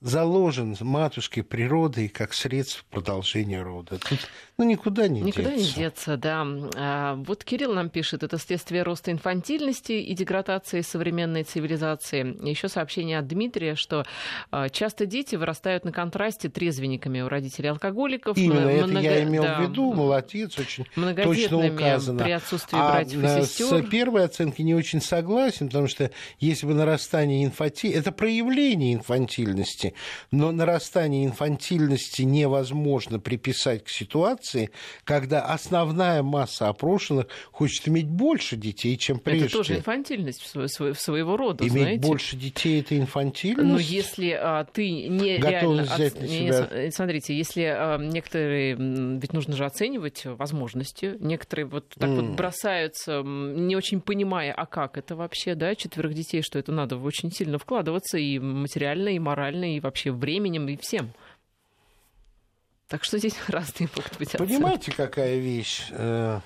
заложен 0.00 0.76
матушкой 0.80 1.42
природой 1.42 2.08
как 2.08 2.32
средство 2.32 2.84
продолжения 2.90 3.62
рода. 3.62 3.98
Тут 3.98 4.18
ну, 4.56 4.64
никуда 4.64 5.08
не 5.08 5.20
никуда 5.20 5.50
деться. 5.50 5.58
Никуда 5.58 5.80
не 5.80 5.84
деться, 5.84 6.16
да. 6.16 6.46
А, 6.76 7.14
вот 7.16 7.44
Кирилл 7.44 7.74
нам 7.74 7.90
пишет, 7.90 8.22
это 8.22 8.38
следствие 8.38 8.82
роста 8.82 9.10
инфантильности 9.10 9.92
и 9.92 10.14
деградации 10.14 10.80
современной 10.80 11.44
цивилизации. 11.44 12.48
Еще 12.48 12.68
сообщение 12.68 13.18
от 13.18 13.26
Дмитрия, 13.26 13.74
что 13.74 14.04
а, 14.50 14.70
часто 14.70 15.04
дети 15.04 15.36
вырастают 15.36 15.84
на 15.84 15.92
контрасте 15.92 16.48
трезвенниками 16.48 17.20
у 17.20 17.28
родителей 17.28 17.68
алкоголиков. 17.68 18.38
Именно 18.38 18.86
много... 18.86 18.98
это 18.98 19.00
я 19.00 19.22
имел 19.24 19.42
да, 19.42 19.58
в 19.60 19.62
виду, 19.62 19.92
молодец, 19.92 20.58
очень 20.58 20.86
точно 20.94 21.66
указано. 21.74 22.24
при 22.24 22.32
отсутствии 22.32 22.78
а 22.78 22.90
братьев 22.90 23.22
и 23.22 23.44
сестер. 23.44 23.86
с 23.86 23.88
первой 23.88 24.24
оценкой 24.24 24.64
не 24.64 24.74
очень 24.74 25.00
согласен, 25.00 25.68
потому 25.68 25.88
что 25.88 26.10
если 26.38 26.66
бы 26.66 26.74
нарастание 26.74 27.44
инфантильности, 27.44 27.98
это 27.98 28.12
проявление 28.12 28.94
инфантильности, 28.94 29.89
но 30.30 30.52
нарастание 30.52 31.24
инфантильности 31.24 32.22
невозможно 32.22 33.18
приписать 33.18 33.84
к 33.84 33.88
ситуации, 33.88 34.70
когда 35.04 35.42
основная 35.42 36.22
масса 36.22 36.68
опрошенных 36.68 37.26
хочет 37.50 37.88
иметь 37.88 38.06
больше 38.06 38.56
детей, 38.56 38.96
чем 38.96 39.18
прежде. 39.18 39.46
Это 39.46 39.56
тоже 39.56 39.76
инфантильность 39.76 40.42
своего 40.42 41.36
рода, 41.36 41.64
Иметь 41.64 41.82
знаете. 41.82 42.06
больше 42.06 42.36
детей– 42.36 42.80
это 42.82 42.96
инфантильность? 42.96 43.68
Но 43.68 43.78
если 43.78 44.30
а, 44.30 44.64
ты 44.64 44.90
не 44.90 45.38
Готовность 45.38 45.90
реально... 45.90 46.06
взять 46.06 46.20
на 46.20 46.28
себя... 46.28 46.82
Не, 46.84 46.90
смотрите, 46.90 47.36
если 47.36 47.62
а, 47.62 47.98
некоторые... 47.98 48.74
Ведь 48.74 49.32
нужно 49.32 49.54
же 49.56 49.64
оценивать 49.64 50.24
возможности. 50.24 51.16
Некоторые 51.20 51.66
вот 51.66 51.88
так 51.98 52.10
mm. 52.10 52.16
вот 52.16 52.36
бросаются, 52.36 53.22
не 53.22 53.76
очень 53.76 54.00
понимая, 54.00 54.52
а 54.52 54.66
как 54.66 54.98
это 54.98 55.16
вообще, 55.16 55.54
да, 55.54 55.74
четверых 55.74 56.14
детей, 56.14 56.42
что 56.42 56.58
это 56.58 56.72
надо 56.72 56.96
очень 56.96 57.30
сильно 57.30 57.58
вкладываться 57.58 58.18
и 58.18 58.38
материально, 58.38 59.10
и 59.10 59.18
морально, 59.18 59.76
и 59.76 59.79
вообще 59.80 60.12
временем 60.12 60.68
и 60.68 60.76
всем. 60.76 61.12
Так 62.88 63.04
что 63.04 63.18
здесь 63.18 63.36
разные 63.48 63.88
могут 63.96 64.18
быть 64.18 64.34
оценки. 64.34 64.52
Понимаете, 64.52 64.92
какая 64.92 65.38
вещь? 65.38 65.86
Э, 65.90 66.40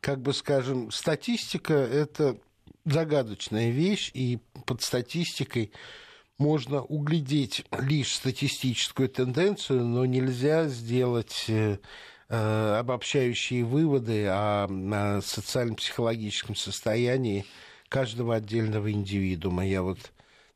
как 0.00 0.20
бы 0.20 0.32
скажем, 0.32 0.90
статистика– 0.90 1.74
это 1.74 2.38
загадочная 2.84 3.70
вещь, 3.70 4.10
и 4.14 4.40
под 4.66 4.82
статистикой 4.82 5.72
можно 6.38 6.82
углядеть 6.82 7.64
лишь 7.78 8.14
статистическую 8.14 9.08
тенденцию, 9.08 9.84
но 9.84 10.04
нельзя 10.04 10.66
сделать 10.66 11.44
э, 11.48 11.78
э, 12.28 12.76
обобщающие 12.78 13.64
выводы 13.64 14.26
о, 14.26 15.20
социально-психологическом 15.22 16.56
состоянии 16.56 17.44
каждого 17.88 18.34
отдельного 18.34 18.90
индивидуума. 18.90 19.66
Я 19.66 19.82
вот 19.82 19.98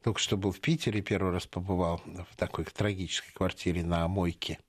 только 0.07 0.21
что 0.21 0.37
был 0.37 0.53
в 0.53 0.61
Питере, 0.61 1.03
первый 1.03 1.33
раз 1.33 1.49
побывал 1.49 2.01
в 2.07 2.37
такой 2.37 2.64
трагической 2.64 3.33
квартире 3.35 3.83
на 3.83 4.07
Мойке 4.07 4.61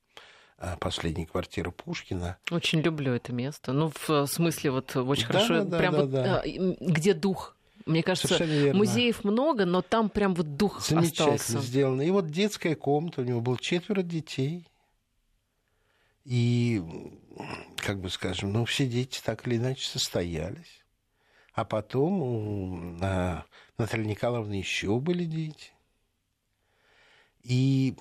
а, 0.58 0.78
последней 0.78 1.28
квартиры 1.28 1.70
Пушкина. 1.72 2.40
Очень 2.50 2.80
люблю 2.80 3.14
это 3.14 3.32
место. 3.34 3.72
Ну, 3.72 3.94
в 4.08 4.26
смысле, 4.26 4.72
вот 4.72 4.96
очень 4.96 5.28
да, 5.28 5.34
хорошо, 5.34 5.64
да, 5.64 5.78
прям 5.78 5.94
да, 5.94 6.00
вот, 6.02 6.12
да. 6.12 6.44
где 6.80 7.14
дух. 7.14 7.56
Мне 7.86 8.02
кажется, 8.02 8.44
музеев 8.74 9.24
много, 9.24 9.66
но 9.66 9.84
там 9.84 10.10
прям 10.10 10.34
вот 10.34 10.58
дух 10.58 10.84
Замечательно 10.84 11.36
остался. 11.36 11.68
сделано. 11.68 12.02
И 12.02 12.10
вот 12.10 12.32
детская 12.32 12.74
комната, 12.74 13.22
у 13.22 13.24
него 13.24 13.40
было 13.40 13.60
четверо 13.60 14.02
детей. 14.02 14.66
И, 16.26 16.82
как 17.76 18.02
бы 18.02 18.10
скажем, 18.10 18.54
ну, 18.54 18.66
все 18.66 18.88
дети 18.88 19.22
так 19.24 19.46
или 19.46 19.58
иначе 19.58 19.88
состоялись. 19.88 20.84
А 21.58 21.66
потом 21.66 22.22
у 22.22 22.98
а, 23.02 23.44
Натальи 23.80 24.06
Николаевны 24.06 24.54
еще 24.54 25.00
были 25.00 25.26
дети. 25.26 25.72
И 27.42 27.96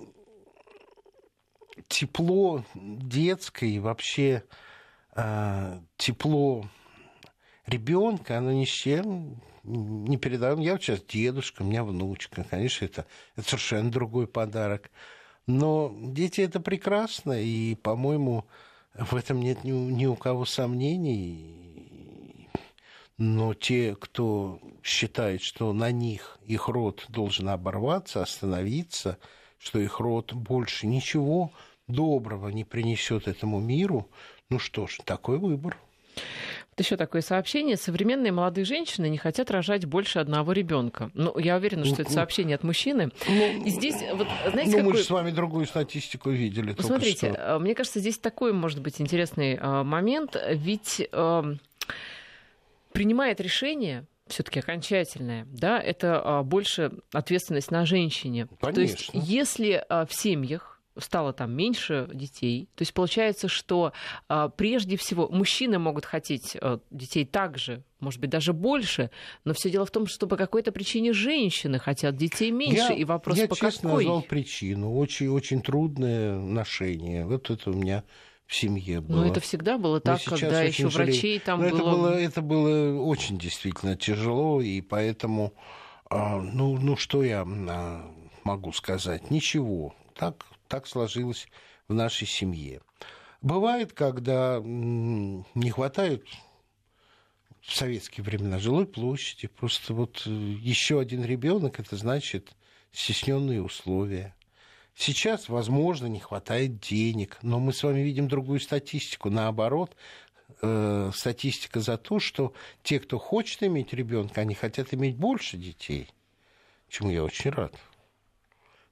тепло 1.89 2.63
детское 2.75 3.71
и 3.71 3.79
вообще 3.79 4.45
э, 5.15 5.81
тепло 5.97 6.69
ребенка, 7.65 8.37
оно 8.37 8.53
ни 8.53 8.67
с 8.67 8.69
чем 8.69 9.41
не 9.65 10.19
передаем. 10.19 10.61
Я 10.61 10.77
сейчас 10.77 11.01
дедушка, 11.01 11.63
у 11.63 11.65
меня 11.65 11.83
внучка. 11.83 12.45
Конечно, 12.45 12.85
это, 12.85 13.07
это 13.37 13.49
совершенно 13.49 13.91
другой 13.91 14.27
подарок. 14.27 14.91
Но 15.47 15.97
дети 15.99 16.43
это 16.43 16.61
прекрасно, 16.61 17.41
и, 17.41 17.75
по-моему, 17.75 18.45
в 18.93 19.17
этом 19.17 19.41
нет 19.41 19.65
ни, 19.65 19.71
ни 19.71 20.05
у 20.05 20.15
кого 20.15 20.45
сомнений. 20.45 21.66
Но 23.19 23.55
те, 23.55 23.97
кто 23.99 24.61
считает, 24.83 25.41
что 25.41 25.73
на 25.73 25.91
них 25.91 26.39
их 26.45 26.69
род 26.69 27.07
должен 27.09 27.49
оборваться, 27.49 28.23
остановиться, 28.23 29.19
что 29.59 29.79
их 29.79 30.01
род 30.01 30.35
больше 30.35 30.87
ничего 30.87 31.51
доброго 31.89 32.49
не 32.49 32.65
принесет 32.65 33.27
этому 33.27 33.61
миру, 33.61 34.11
ну 34.51 34.59
что 34.59 34.87
ж, 34.87 34.99
такой 35.05 35.39
выбор. 35.39 35.79
Вот 36.77 36.85
еще 36.85 36.99
такое 36.99 37.23
сообщение. 37.23 37.79
Современные 37.79 38.33
молодые 38.33 38.67
женщины 38.67 39.09
не 39.09 39.17
хотят 39.17 39.51
рожать 39.51 39.87
больше 39.87 40.19
одного 40.19 40.53
ребенка. 40.53 41.11
Ну, 41.15 41.39
я 41.39 41.57
уверена, 41.57 41.87
что 41.87 42.03
это 42.03 42.13
сообщение 42.13 42.55
от 42.55 42.65
мужчины. 42.65 43.11
Ну, 43.27 43.65
И 43.65 43.71
здесь, 43.71 43.97
вот, 44.13 44.29
знаете, 44.51 44.73
ну, 44.73 44.77
какой... 44.79 44.93
мы 44.93 44.97
же 44.99 45.05
с 45.05 45.11
вами 45.11 45.31
другую 45.31 45.65
статистику 45.67 46.29
видели. 46.31 46.77
Смотрите, 46.79 47.33
что. 47.33 47.59
мне 47.61 47.75
кажется, 47.75 48.01
здесь 48.01 48.19
такой 48.19 48.53
может 48.53 48.83
быть 48.83 49.01
интересный 49.01 49.59
а, 49.59 49.85
момент. 49.85 50.37
Ведь 50.51 51.09
принимает 52.97 53.41
решение 53.41 54.07
все-таки 54.27 54.59
окончательное, 54.59 55.47
да, 55.51 55.81
это 55.81 56.21
а, 56.21 56.43
больше 56.43 56.93
ответственность 57.13 57.71
на 57.71 57.87
женщине. 57.87 58.49
Конечно. 58.61 58.73
То 58.73 58.81
есть, 58.81 59.11
если 59.13 59.85
а, 59.89 60.05
в 60.05 60.13
семьях 60.13 60.77
стало 60.99 61.33
там 61.33 61.53
меньше 61.53 62.09
детей. 62.13 62.69
То 62.75 62.83
есть 62.83 62.95
получается, 62.95 63.49
что 63.49 63.93
а, 64.29 64.49
прежде 64.49 64.97
всего 64.97 65.29
мужчины 65.29 65.79
могут 65.79 66.05
хотеть 66.05 66.57
а, 66.61 66.81
детей 66.91 67.25
также, 67.25 67.85
может 68.01 68.21
быть, 68.21 68.31
даже 68.31 68.53
больше, 68.53 69.11
но 69.45 69.53
все 69.53 69.71
дело 69.71 69.87
в 69.87 69.91
том, 69.91 70.07
что 70.07 70.27
по 70.27 70.37
какой-то 70.37 70.73
причине 70.73 71.13
женщины 71.13 71.79
хотят 71.79 72.17
детей 72.17 72.51
меньше, 72.51 72.93
я, 72.93 72.95
и 72.95 73.05
вопрос 73.05 73.37
я 73.39 73.47
по 73.47 73.57
честно 73.57 73.91
какой. 73.91 74.05
назвал 74.05 74.23
причину. 74.23 74.97
Очень, 74.97 75.29
очень 75.29 75.61
трудное 75.61 76.39
ношение. 76.39 77.27
Вот 77.27 77.51
это 77.51 77.71
у 77.71 77.75
меня 77.75 78.03
в 78.47 78.55
семье 78.55 79.01
было. 79.01 79.23
Но 79.23 79.27
это 79.27 79.41
всегда 79.41 79.77
было 79.77 80.01
так, 80.01 80.23
когда 80.23 80.63
еще 80.63 80.89
врачей 80.89 81.41
там 81.41 81.61
Но 81.63 81.69
было... 81.71 81.77
Это 81.77 81.83
было... 81.85 82.09
Это 82.09 82.43
было 82.43 83.03
очень 83.03 83.39
действительно 83.39 83.97
тяжело, 83.97 84.61
и 84.61 84.81
поэтому, 84.81 85.53
а, 86.09 86.41
ну, 86.41 86.79
ну 86.79 86.97
что 86.97 87.25
я 87.25 87.45
а, 87.45 88.11
могу 88.45 88.73
сказать? 88.73 89.31
Ничего. 89.31 89.95
Так, 90.15 90.47
так 90.69 90.87
сложилось 90.87 91.49
в 91.89 91.95
нашей 91.95 92.27
семье. 92.27 92.81
Бывает, 93.43 93.93
когда 93.93 94.61
не 94.63 95.71
хватает 95.71 96.25
в 97.61 97.75
советские 97.75 98.25
времена 98.25 98.59
жилой 98.59 98.87
площади, 98.87 99.49
просто 99.49 99.93
вот 99.93 100.23
э, 100.27 100.31
еще 100.31 101.01
один 101.01 101.25
ребенок, 101.25 101.81
это 101.81 101.97
значит 101.97 102.53
стесненные 102.93 103.63
условия. 103.63 104.35
Сейчас, 104.97 105.51
возможно, 105.51 106.07
не 106.07 106.21
хватает 106.21 106.81
денег, 106.81 107.37
но 107.43 107.61
мы 107.61 107.75
с 107.75 107.83
вами 107.83 108.01
видим 108.01 108.29
другую 108.29 108.61
статистику. 108.61 109.29
Наоборот, 109.29 109.95
э, 110.63 111.11
статистика 111.15 111.81
за 111.81 111.99
то, 111.99 112.19
что 112.19 112.55
те, 112.83 112.99
кто 112.99 113.19
хочет 113.19 113.63
иметь 113.63 113.93
ребенка, 113.93 114.41
они 114.41 114.55
хотят 114.55 114.95
иметь 114.95 115.17
больше 115.17 115.59
детей, 115.59 116.09
чему 116.89 117.11
я 117.11 117.23
очень 117.23 117.51
рад. 117.51 117.75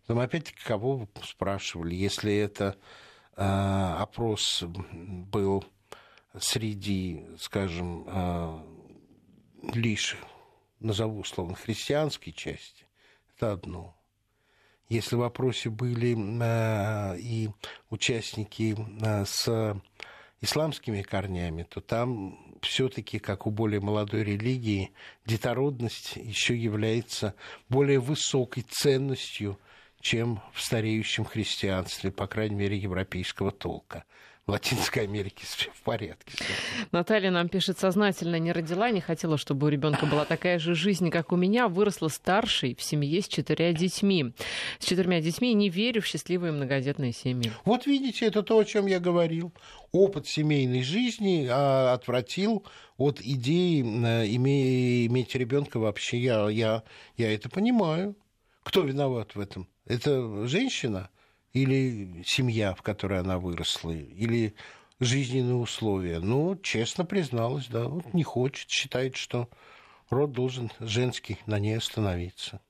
Но 0.07 0.21
опять-таки, 0.21 0.61
кого 0.62 0.97
вы 0.99 1.09
спрашивали? 1.25 1.95
Если 1.95 2.37
это 2.37 2.77
э, 3.37 3.97
опрос 3.99 4.62
был 4.62 5.64
среди, 6.38 7.25
скажем, 7.38 8.05
э, 8.07 8.62
лишь, 9.73 10.19
назову 10.81 11.21
условно, 11.21 11.55
христианской 11.55 12.35
части, 12.35 12.85
это 13.35 13.53
одно. 13.53 13.97
Если 14.88 15.16
в 15.16 15.20
вопросе 15.20 15.70
были 15.70 16.14
э, 16.14 17.18
и 17.18 17.51
участники 17.90 18.77
э, 19.03 19.25
с 19.25 19.81
исламскими 20.40 21.03
корнями, 21.03 21.62
то 21.62 21.81
там 21.81 22.59
все-таки, 22.61 23.18
как 23.18 23.47
у 23.47 23.51
более 23.51 23.81
молодой 23.81 24.25
религии, 24.25 24.92
детородность 25.27 26.16
еще 26.16 26.57
является 26.57 27.35
более 27.68 27.99
высокой 27.99 28.64
ценностью, 28.68 29.59
чем 30.01 30.42
в 30.53 30.62
стареющем 30.62 31.25
христианстве, 31.25 32.11
по 32.11 32.27
крайней 32.27 32.57
мере, 32.57 32.77
европейского 32.77 33.51
толка 33.51 34.05
в 34.47 34.51
Латинской 34.51 35.05
Америке 35.05 35.47
все 35.47 35.71
в 35.71 35.81
порядке. 35.83 36.37
Наталья 36.93 37.31
нам 37.31 37.49
пишет, 37.49 37.79
сознательно 37.79 38.39
не 38.39 38.53
родила, 38.53 38.91
не 38.91 39.01
хотела, 39.01 39.39
чтобы 39.39 39.67
у 39.67 39.71
ребенка 39.71 40.05
была 40.05 40.27
такая 40.27 40.59
же 40.59 40.75
жизнь, 40.75 41.11
как 41.11 41.33
у 41.33 41.37
меня. 41.37 41.67
Выросла 41.67 42.09
старшей 42.09 42.75
в 42.75 42.83
семье 42.83 43.23
с 43.23 43.29
четырьмя 43.29 43.73
детьми. 43.73 44.35
С 44.79 44.85
четырьмя 44.85 45.23
детьми 45.23 45.55
не 45.55 45.71
верю 45.71 46.03
в 46.03 46.07
счастливые 46.07 46.53
многодетные 46.53 47.13
семьи. 47.13 47.53
Вот 47.65 47.87
видите, 47.87 48.27
это 48.27 48.43
то, 48.43 48.59
о 48.59 48.65
чем 48.65 48.87
я 48.87 49.01
говорил. 49.01 49.55
Опыт 49.93 50.27
семейной 50.27 50.83
жизни 50.83 51.49
а, 51.51 51.95
отвратил 51.95 52.67
от 52.99 53.21
идеи 53.23 53.83
а, 53.83 54.27
иметь 54.27 55.35
ребенка 55.35 55.79
вообще. 55.79 56.19
Я, 56.19 56.51
я, 56.51 56.83
я 57.17 57.33
это 57.33 57.49
понимаю. 57.49 58.15
Кто 58.63 58.83
виноват 58.83 59.35
в 59.35 59.41
этом? 59.41 59.69
Это 59.87 60.47
женщина 60.47 61.09
или 61.55 62.23
семья, 62.27 62.75
в 62.75 62.83
которой 62.83 63.21
она 63.21 63.38
выросла, 63.38 63.93
или 63.93 64.55
жизненные 65.01 65.55
условия? 65.55 66.21
Ну, 66.21 66.57
честно 66.57 67.05
призналась, 67.05 67.69
да, 67.69 67.85
вот 67.88 68.12
не 68.12 68.25
хочет, 68.25 68.69
считает, 68.69 69.17
что 69.17 69.49
род 70.11 70.33
должен 70.33 70.71
женский 70.81 71.38
на 71.47 71.59
ней 71.59 71.79
остановиться. 71.79 72.61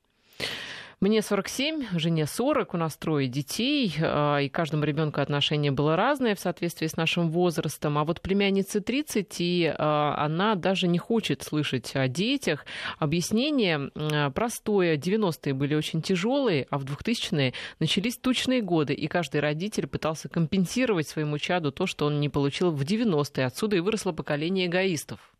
Мне 1.04 1.20
47, 1.20 1.98
жене 1.98 2.24
40, 2.24 2.72
у 2.72 2.76
нас 2.78 2.96
трое 2.96 3.28
детей, 3.28 3.94
а, 4.00 4.38
и 4.38 4.48
каждому 4.48 4.84
ребенку 4.84 5.20
отношение 5.20 5.70
было 5.70 5.96
разное 5.96 6.34
в 6.34 6.40
соответствии 6.40 6.86
с 6.86 6.96
нашим 6.96 7.30
возрастом. 7.30 7.98
А 7.98 8.04
вот 8.04 8.22
племяннице 8.22 8.80
30, 8.80 9.36
и 9.38 9.74
а, 9.76 10.14
она 10.16 10.54
даже 10.54 10.88
не 10.88 10.96
хочет 10.96 11.42
слышать 11.42 11.94
о 11.94 12.08
детях. 12.08 12.64
Объяснение 12.98 13.90
а, 13.94 14.30
простое. 14.30 14.96
90-е 14.96 15.52
были 15.52 15.74
очень 15.74 16.00
тяжелые, 16.00 16.66
а 16.70 16.78
в 16.78 16.86
2000-е 16.86 17.52
начались 17.80 18.16
тучные 18.16 18.62
годы, 18.62 18.94
и 18.94 19.06
каждый 19.06 19.42
родитель 19.42 19.86
пытался 19.86 20.30
компенсировать 20.30 21.06
своему 21.06 21.36
чаду 21.36 21.70
то, 21.70 21.86
что 21.86 22.06
он 22.06 22.18
не 22.18 22.30
получил 22.30 22.70
в 22.70 22.80
90-е. 22.80 23.44
Отсюда 23.44 23.76
и 23.76 23.80
выросло 23.80 24.12
поколение 24.12 24.68
эгоистов. 24.68 25.33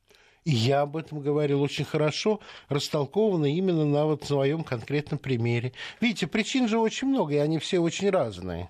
И 0.44 0.50
я 0.50 0.83
об 0.83 0.96
этом 0.96 1.20
говорил 1.20 1.62
очень 1.62 1.85
хорошо, 1.85 2.40
растолковано 2.68 3.46
именно 3.46 3.87
на 3.87 4.04
вот 4.04 4.24
своем 4.24 4.62
конкретном 4.62 5.18
примере. 5.18 5.72
Видите, 6.00 6.26
причин 6.26 6.68
же 6.68 6.78
очень 6.78 7.09
много, 7.09 7.35
и 7.35 7.38
они 7.38 7.59
все 7.59 7.78
очень 7.78 8.11
разные. 8.11 8.68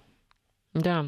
Да. 0.73 1.07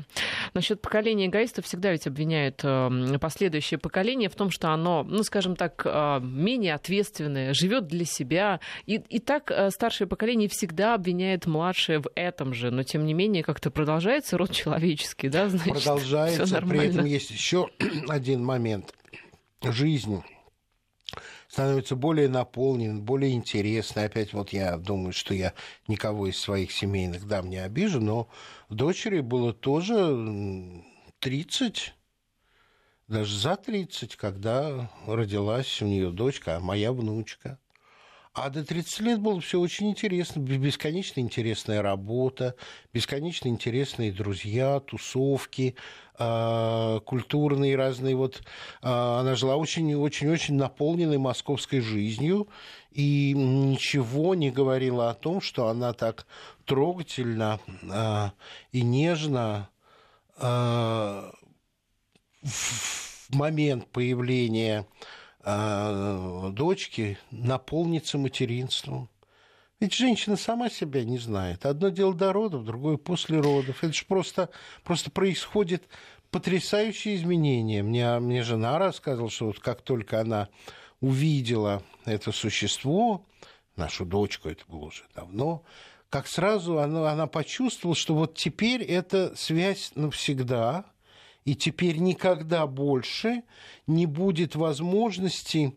Насчет 0.55 0.81
поколения 0.81 1.26
эгоистов 1.26 1.64
всегда 1.64 1.90
ведь 1.90 2.07
обвиняют 2.07 2.61
э, 2.62 3.18
последующее 3.20 3.79
поколение 3.79 4.29
в 4.29 4.37
том, 4.37 4.50
что 4.50 4.70
оно, 4.70 5.02
ну, 5.02 5.24
скажем 5.24 5.57
так, 5.57 5.83
э, 5.85 6.20
менее 6.22 6.74
ответственное, 6.74 7.52
живет 7.52 7.88
для 7.88 8.05
себя. 8.05 8.61
И, 8.87 8.94
и 9.09 9.18
так 9.18 9.50
э, 9.50 9.70
старшее 9.70 10.07
поколение 10.07 10.48
всегда 10.48 10.94
обвиняет 10.94 11.46
младшее 11.46 11.98
в 11.98 12.09
этом 12.14 12.55
же. 12.55 12.70
Но, 12.70 12.85
тем 12.85 13.05
не 13.05 13.12
менее, 13.12 13.42
как-то 13.42 13.72
продолжается 13.72 14.38
род 14.38 14.52
человеческий, 14.52 15.29
да? 15.29 15.48
Значит, 15.48 15.72
продолжается. 15.85 16.62
При 16.62 16.87
этом 16.87 17.05
есть 17.05 17.31
еще 17.33 17.68
один 18.09 18.44
момент. 18.44 18.94
Жизнь 19.62 20.22
становится 21.57 21.97
более 21.97 22.29
наполнен, 22.29 23.01
более 23.01 23.33
интересной. 23.33 24.05
Опять 24.05 24.35
вот 24.35 24.53
я 24.53 24.77
думаю, 24.77 25.14
что 25.14 25.33
я 25.33 25.55
никого 25.88 26.27
из 26.27 26.38
своих 26.38 26.71
семейных 26.71 27.27
дам 27.27 27.49
не 27.49 27.57
обижу, 27.57 27.99
но 27.99 28.29
дочери 28.69 29.21
было 29.21 29.55
тоже 29.55 30.85
30, 31.19 31.95
даже 33.09 33.38
за 33.38 33.57
30, 33.57 34.16
когда 34.16 34.90
родилась 35.07 35.81
у 35.81 35.87
нее 35.87 36.11
дочка, 36.11 36.57
а 36.57 36.61
моя 36.61 36.92
внучка. 36.92 37.59
А 38.37 38.51
до 38.51 38.62
30 38.62 39.01
лет 39.01 39.18
было 39.18 39.40
все 39.40 39.59
очень 39.59 39.88
интересно, 39.88 40.40
бесконечно 40.40 41.20
интересная 41.20 41.81
работа, 41.81 42.55
бесконечно 42.92 43.49
интересные 43.49 44.12
друзья, 44.12 44.79
тусовки, 44.81 45.75
э, 46.18 47.01
культурные 47.07 47.77
разные. 47.77 48.14
Вот 48.14 48.37
э, 48.37 48.42
она 48.83 49.37
жила 49.37 49.57
очень-очень-очень 49.57 50.55
наполненной 50.55 51.16
московской 51.16 51.81
жизнью 51.81 52.49
и 52.90 53.33
ничего 53.35 54.35
не 54.35 54.51
говорила 54.51 55.09
о 55.09 55.14
том, 55.14 55.40
что 55.40 55.68
она 55.68 55.94
так 55.94 56.27
трогательно 56.66 57.59
э, 57.90 58.31
и 58.70 58.83
нежно 58.83 59.70
в 60.38 61.33
момент 63.31 63.87
появления 63.87 64.81
а, 64.81 65.07
дочки 65.46 67.18
наполнится 67.30 68.18
материнством. 68.18 69.09
Ведь 69.78 69.94
женщина 69.94 70.37
сама 70.37 70.70
себя 70.70 71.04
не 71.04 71.18
знает. 71.18 71.66
Одно 71.66 71.90
дело 71.90 72.14
до 72.14 72.32
родов, 72.32 72.64
другое 72.64 72.96
после 72.96 73.38
родов. 73.40 73.85
Это 73.85 73.92
же 73.92 74.04
просто, 74.06 74.48
просто 74.82 75.11
происходит 75.11 75.85
потрясающие 76.30 77.14
изменения. 77.14 77.82
Мне, 77.82 78.18
мне 78.18 78.42
жена 78.42 78.78
рассказывала, 78.78 79.30
что 79.30 79.46
вот 79.46 79.61
как 79.61 79.82
только 79.82 80.20
она 80.20 80.48
увидела 81.00 81.82
это 82.06 82.32
существо, 82.32 83.24
нашу 83.76 84.04
дочку, 84.04 84.48
это 84.48 84.64
было 84.66 84.87
уже 84.87 85.04
давно, 85.14 85.62
как 86.09 86.26
сразу 86.26 86.78
она, 86.78 87.12
она 87.12 87.26
почувствовала, 87.26 87.94
что 87.94 88.14
вот 88.14 88.35
теперь 88.35 88.82
эта 88.82 89.37
связь 89.37 89.92
навсегда– 89.94 90.87
и 91.46 91.54
теперь 91.54 91.98
никогда 91.98 92.66
больше 92.66 93.44
не 93.87 94.04
будет 94.04 94.56
возможности 94.56 95.74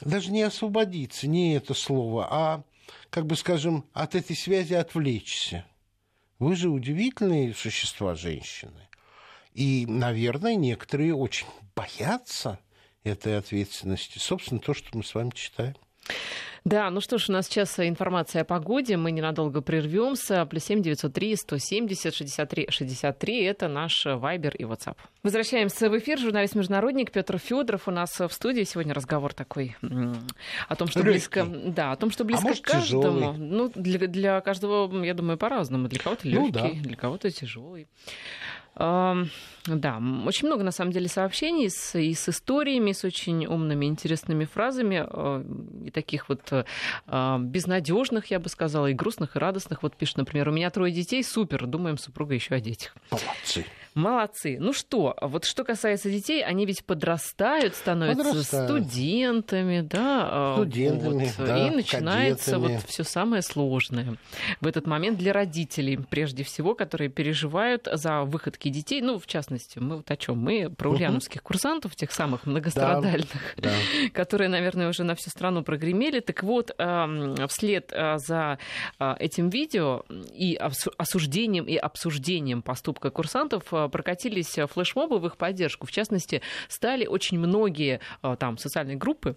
даже 0.00 0.30
не 0.30 0.42
освободиться, 0.42 1.28
не 1.28 1.54
это 1.54 1.74
слово, 1.74 2.28
а, 2.30 2.64
как 3.10 3.26
бы 3.26 3.36
скажем, 3.36 3.84
от 3.92 4.14
этой 4.14 4.34
связи 4.34 4.74
отвлечься. 4.74 5.66
Вы 6.38 6.56
же 6.56 6.70
удивительные 6.70 7.54
существа, 7.54 8.14
женщины. 8.14 8.88
И, 9.52 9.84
наверное, 9.86 10.54
некоторые 10.54 11.14
очень 11.14 11.46
боятся 11.76 12.58
этой 13.04 13.36
ответственности. 13.38 14.18
Собственно, 14.18 14.60
то, 14.60 14.72
что 14.72 14.96
мы 14.96 15.04
с 15.04 15.14
вами 15.14 15.30
читаем. 15.34 15.76
Да, 16.64 16.90
ну 16.90 17.00
что 17.00 17.18
ж, 17.18 17.28
у 17.28 17.32
нас 17.32 17.46
сейчас 17.46 17.80
информация 17.80 18.42
о 18.42 18.44
погоде. 18.44 18.96
Мы 18.96 19.10
ненадолго 19.10 19.60
прервемся. 19.62 20.46
Плюс 20.46 20.64
семь 20.64 20.80
девятьсот 20.80 21.12
три 21.12 21.34
сто 21.34 21.58
семьдесят 21.58 22.14
шестьдесят 22.14 22.50
три 22.50 22.70
шестьдесят 22.70 23.18
три. 23.18 23.42
Это 23.42 23.66
наш 23.66 24.04
Вайбер 24.04 24.54
и 24.54 24.62
WhatsApp. 24.62 24.96
Возвращаемся 25.24 25.90
в 25.90 25.98
эфир. 25.98 26.18
Журналист-международник 26.18 27.10
Петр 27.10 27.38
Федоров 27.38 27.88
у 27.88 27.90
нас 27.90 28.18
в 28.18 28.30
студии. 28.30 28.62
Сегодня 28.62 28.94
разговор 28.94 29.34
такой 29.34 29.76
о 30.68 30.76
том, 30.76 30.86
что 30.88 31.00
Легкий. 31.00 31.12
близко... 31.12 31.44
Да, 31.44 31.92
о 31.92 31.96
том, 31.96 32.10
что 32.10 32.24
близко 32.24 32.44
а 32.44 32.48
может, 32.48 32.64
каждому. 32.64 33.02
Тяжелый. 33.02 33.38
Ну, 33.38 33.72
для, 33.74 34.06
для 34.06 34.40
каждого, 34.40 35.04
я 35.04 35.14
думаю, 35.14 35.38
по-разному. 35.38 35.88
Для 35.88 35.98
кого-то 35.98 36.28
легкий, 36.28 36.46
ну, 36.46 36.52
да. 36.52 36.70
для 36.70 36.96
кого-то 36.96 37.30
тяжелый. 37.30 37.88
Да, 38.74 40.02
очень 40.26 40.48
много, 40.48 40.64
на 40.64 40.72
самом 40.72 40.92
деле, 40.92 41.08
сообщений 41.08 41.70
с, 41.70 41.96
и 41.96 42.14
с 42.14 42.28
историями, 42.28 42.92
с 42.92 43.04
очень 43.04 43.46
умными, 43.46 43.86
интересными 43.86 44.44
фразами, 44.44 45.06
э, 45.08 45.44
и 45.86 45.90
таких 45.90 46.28
вот 46.28 46.40
э, 46.50 46.64
безнадежных, 47.38 48.26
я 48.26 48.40
бы 48.40 48.48
сказала, 48.48 48.86
и 48.86 48.94
грустных, 48.94 49.36
и 49.36 49.38
радостных. 49.38 49.82
Вот 49.82 49.94
пишет, 49.96 50.16
например, 50.16 50.48
у 50.48 50.52
меня 50.52 50.70
трое 50.70 50.92
детей, 50.92 51.22
супер, 51.22 51.66
думаем, 51.66 51.98
супруга 51.98 52.34
еще 52.34 52.54
о 52.54 52.60
детях. 52.60 52.96
Молодцы. 53.10 53.66
Молодцы. 53.94 54.56
Ну 54.58 54.72
что, 54.72 55.16
вот 55.20 55.44
что 55.44 55.64
касается 55.64 56.10
детей, 56.10 56.42
они 56.42 56.64
ведь 56.64 56.84
подрастают, 56.84 57.74
становятся 57.74 58.24
подрастают. 58.24 58.70
студентами, 58.70 59.80
да, 59.80 60.28
а, 60.30 60.54
студентами, 60.56 61.30
вот, 61.36 61.46
да, 61.46 61.66
и 61.66 61.70
начинается 61.70 62.52
кадетами. 62.52 62.76
вот 62.76 62.84
все 62.86 63.04
самое 63.04 63.42
сложное 63.42 64.16
в 64.60 64.66
этот 64.66 64.86
момент 64.86 65.18
для 65.18 65.32
родителей, 65.32 65.98
прежде 65.98 66.42
всего, 66.42 66.74
которые 66.74 67.10
переживают 67.10 67.88
за 67.92 68.22
выходки 68.22 68.68
детей. 68.68 69.02
Ну, 69.02 69.18
в 69.18 69.26
частности, 69.26 69.78
мы 69.78 69.96
вот 69.96 70.10
о 70.10 70.16
чем? 70.16 70.38
Мы 70.38 70.70
про 70.70 70.90
ульяновских 70.90 71.42
курсантов, 71.42 71.94
тех 71.94 72.12
самых 72.12 72.46
многострадальных, 72.46 73.28
да, 73.56 73.70
да. 73.70 74.10
которые, 74.12 74.48
наверное, 74.48 74.88
уже 74.88 75.04
на 75.04 75.14
всю 75.14 75.30
страну 75.30 75.62
прогремели. 75.62 76.20
Так 76.20 76.42
вот, 76.42 76.70
вслед 77.48 77.92
а, 77.94 78.16
за 78.18 78.58
а, 78.98 79.16
этим 79.18 79.50
видео 79.50 80.04
и 80.32 80.56
осуждением 80.56 81.66
и 81.66 81.76
обсуждением 81.76 82.62
поступка 82.62 83.10
курсантов 83.10 83.64
прокатились 83.88 84.56
флешмобы 84.68 85.18
в 85.18 85.26
их 85.26 85.36
поддержку. 85.36 85.86
В 85.86 85.92
частности, 85.92 86.42
стали 86.68 87.06
очень 87.06 87.38
многие 87.38 88.00
э, 88.22 88.36
там 88.38 88.58
социальные 88.58 88.96
группы, 88.96 89.36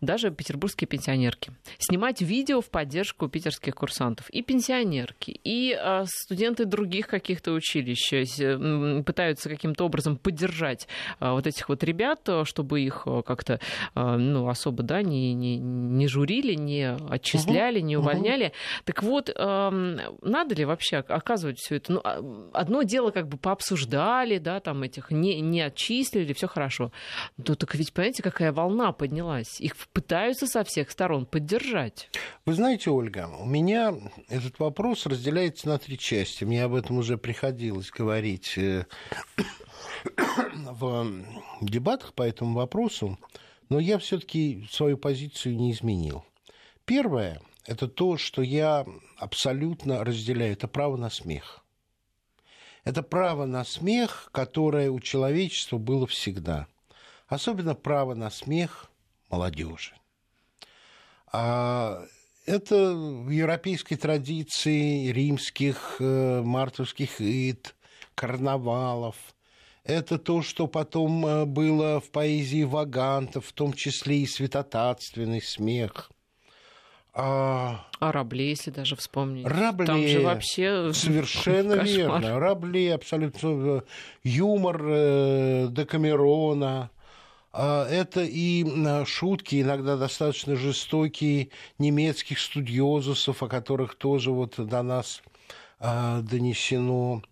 даже 0.00 0.30
петербургские 0.30 0.88
пенсионерки, 0.88 1.52
снимать 1.78 2.20
видео 2.20 2.60
в 2.60 2.70
поддержку 2.70 3.28
питерских 3.28 3.74
курсантов. 3.74 4.28
И 4.30 4.42
пенсионерки, 4.42 5.38
и 5.44 5.76
э, 5.78 6.04
студенты 6.06 6.64
других 6.64 7.06
каких-то 7.06 7.52
училищ 7.52 8.12
э, 8.12 9.02
пытаются 9.02 9.48
каким-то 9.48 9.84
образом 9.84 10.16
поддержать 10.16 10.88
вот 11.20 11.46
этих 11.46 11.68
вот 11.68 11.82
ребят, 11.84 12.28
чтобы 12.44 12.80
их 12.80 13.06
как-то 13.26 13.60
ну, 13.94 14.48
особо 14.48 14.82
да, 14.82 15.02
не, 15.02 15.34
не, 15.34 15.58
не 15.58 16.06
журили, 16.08 16.54
не 16.54 16.96
отчисляли, 17.10 17.80
не 17.80 17.96
увольняли. 17.96 18.52
Так 18.84 19.02
вот, 19.02 19.30
эм, 19.34 19.98
надо 20.22 20.54
ли 20.54 20.64
вообще 20.64 20.98
оказывать 20.98 21.58
все 21.58 21.76
это? 21.76 21.92
Ну, 21.92 22.00
а, 22.04 22.20
одно 22.52 22.82
дело 22.82 23.10
как 23.10 23.28
бы 23.28 23.36
пообсуждать 23.36 23.83
осуждали, 23.84 24.38
да, 24.38 24.60
там 24.60 24.82
этих 24.82 25.10
не, 25.10 25.40
не 25.40 25.60
отчислили, 25.60 26.32
все 26.32 26.46
хорошо. 26.48 26.92
Но 27.36 27.54
так 27.54 27.74
ведь, 27.74 27.92
понимаете, 27.92 28.22
какая 28.22 28.52
волна 28.52 28.92
поднялась? 28.92 29.60
Их 29.60 29.76
пытаются 29.92 30.46
со 30.46 30.64
всех 30.64 30.90
сторон 30.90 31.26
поддержать. 31.26 32.10
Вы 32.46 32.54
знаете, 32.54 32.90
Ольга, 32.90 33.28
у 33.40 33.46
меня 33.46 33.94
этот 34.28 34.58
вопрос 34.58 35.06
разделяется 35.06 35.68
на 35.68 35.78
три 35.78 35.98
части. 35.98 36.44
Мне 36.44 36.64
об 36.64 36.74
этом 36.74 36.98
уже 36.98 37.18
приходилось 37.18 37.90
говорить 37.90 38.56
э, 38.58 38.86
в 40.54 41.06
дебатах 41.60 42.14
по 42.14 42.22
этому 42.22 42.54
вопросу, 42.54 43.18
но 43.68 43.78
я 43.78 43.98
все-таки 43.98 44.66
свою 44.70 44.96
позицию 44.96 45.56
не 45.56 45.72
изменил. 45.72 46.24
Первое– 46.84 47.40
это 47.66 47.88
то, 47.88 48.16
что 48.18 48.42
я 48.42 48.84
абсолютно 49.16 50.04
разделяю, 50.04 50.52
это 50.52 50.68
право 50.68 50.96
на 50.96 51.10
смех. 51.10 51.63
Это 52.84 53.02
право 53.02 53.46
на 53.46 53.64
смех, 53.64 54.28
которое 54.32 54.90
у 54.90 55.00
человечества 55.00 55.78
было 55.78 56.06
всегда. 56.06 56.66
Особенно 57.26 57.74
право 57.74 58.14
на 58.14 58.30
смех 58.30 58.90
молодежи. 59.30 59.94
А 61.32 62.04
это 62.46 62.94
в 62.94 63.30
европейской 63.30 63.96
традиции 63.96 65.08
римских 65.08 65.96
э, 65.98 66.42
мартовских 66.42 67.20
ид, 67.20 67.74
карнавалов. 68.14 69.16
Это 69.82 70.18
то, 70.18 70.42
что 70.42 70.66
потом 70.66 71.26
э, 71.26 71.44
было 71.46 72.00
в 72.00 72.10
поэзии 72.10 72.64
вагантов, 72.64 73.46
в 73.46 73.52
том 73.52 73.72
числе 73.72 74.18
и 74.18 74.26
святотатственный 74.26 75.40
смех. 75.42 76.10
А, 77.16 77.86
а 78.00 78.12
Рабле, 78.12 78.50
если 78.50 78.70
даже 78.70 78.96
вспомнить. 78.96 79.46
Рабле, 79.46 79.86
Там 79.86 80.06
же 80.06 80.20
вообще 80.20 80.92
совершенно 80.92 81.76
кошмар. 81.76 81.96
верно. 81.96 82.40
Рабле, 82.40 82.94
абсолютно 82.94 83.48
э, 83.48 83.80
юмор 84.24 84.82
э, 84.84 85.68
Декамерона. 85.70 86.90
А, 87.52 87.86
это 87.88 88.24
и 88.24 88.66
шутки, 89.06 89.62
иногда 89.62 89.96
достаточно 89.96 90.56
жестокие, 90.56 91.50
немецких 91.78 92.40
студиозусов, 92.40 93.44
о 93.44 93.48
которых 93.48 93.94
тоже 93.94 94.32
вот 94.32 94.54
до 94.58 94.82
нас 94.82 95.22
а, 95.78 96.20
донесено. 96.20 97.22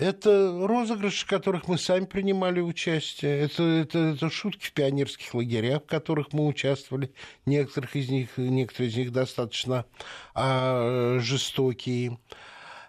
Это 0.00 0.66
розыгрыши, 0.66 1.26
в 1.26 1.28
которых 1.28 1.68
мы 1.68 1.76
сами 1.76 2.06
принимали 2.06 2.60
участие. 2.60 3.40
Это, 3.40 3.62
это, 3.62 3.98
это 3.98 4.30
шутки 4.30 4.64
в 4.68 4.72
пионерских 4.72 5.34
лагерях, 5.34 5.82
в 5.82 5.86
которых 5.86 6.32
мы 6.32 6.46
участвовали. 6.46 7.12
Некоторых 7.44 7.94
из 7.96 8.08
них, 8.08 8.30
некоторые 8.38 8.88
из 8.88 8.96
них 8.96 9.12
достаточно 9.12 9.84
а, 10.32 11.18
жестокие. 11.20 12.18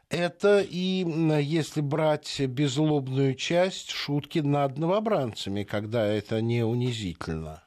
Это 0.07 0.65
и, 0.65 1.05
если 1.41 1.81
брать 1.81 2.39
безлобную 2.39 3.35
часть, 3.35 3.89
шутки 3.89 4.39
над 4.39 4.77
новобранцами, 4.77 5.63
когда 5.63 6.05
это 6.05 6.39
не 6.41 6.63
унизительно. 6.63 7.61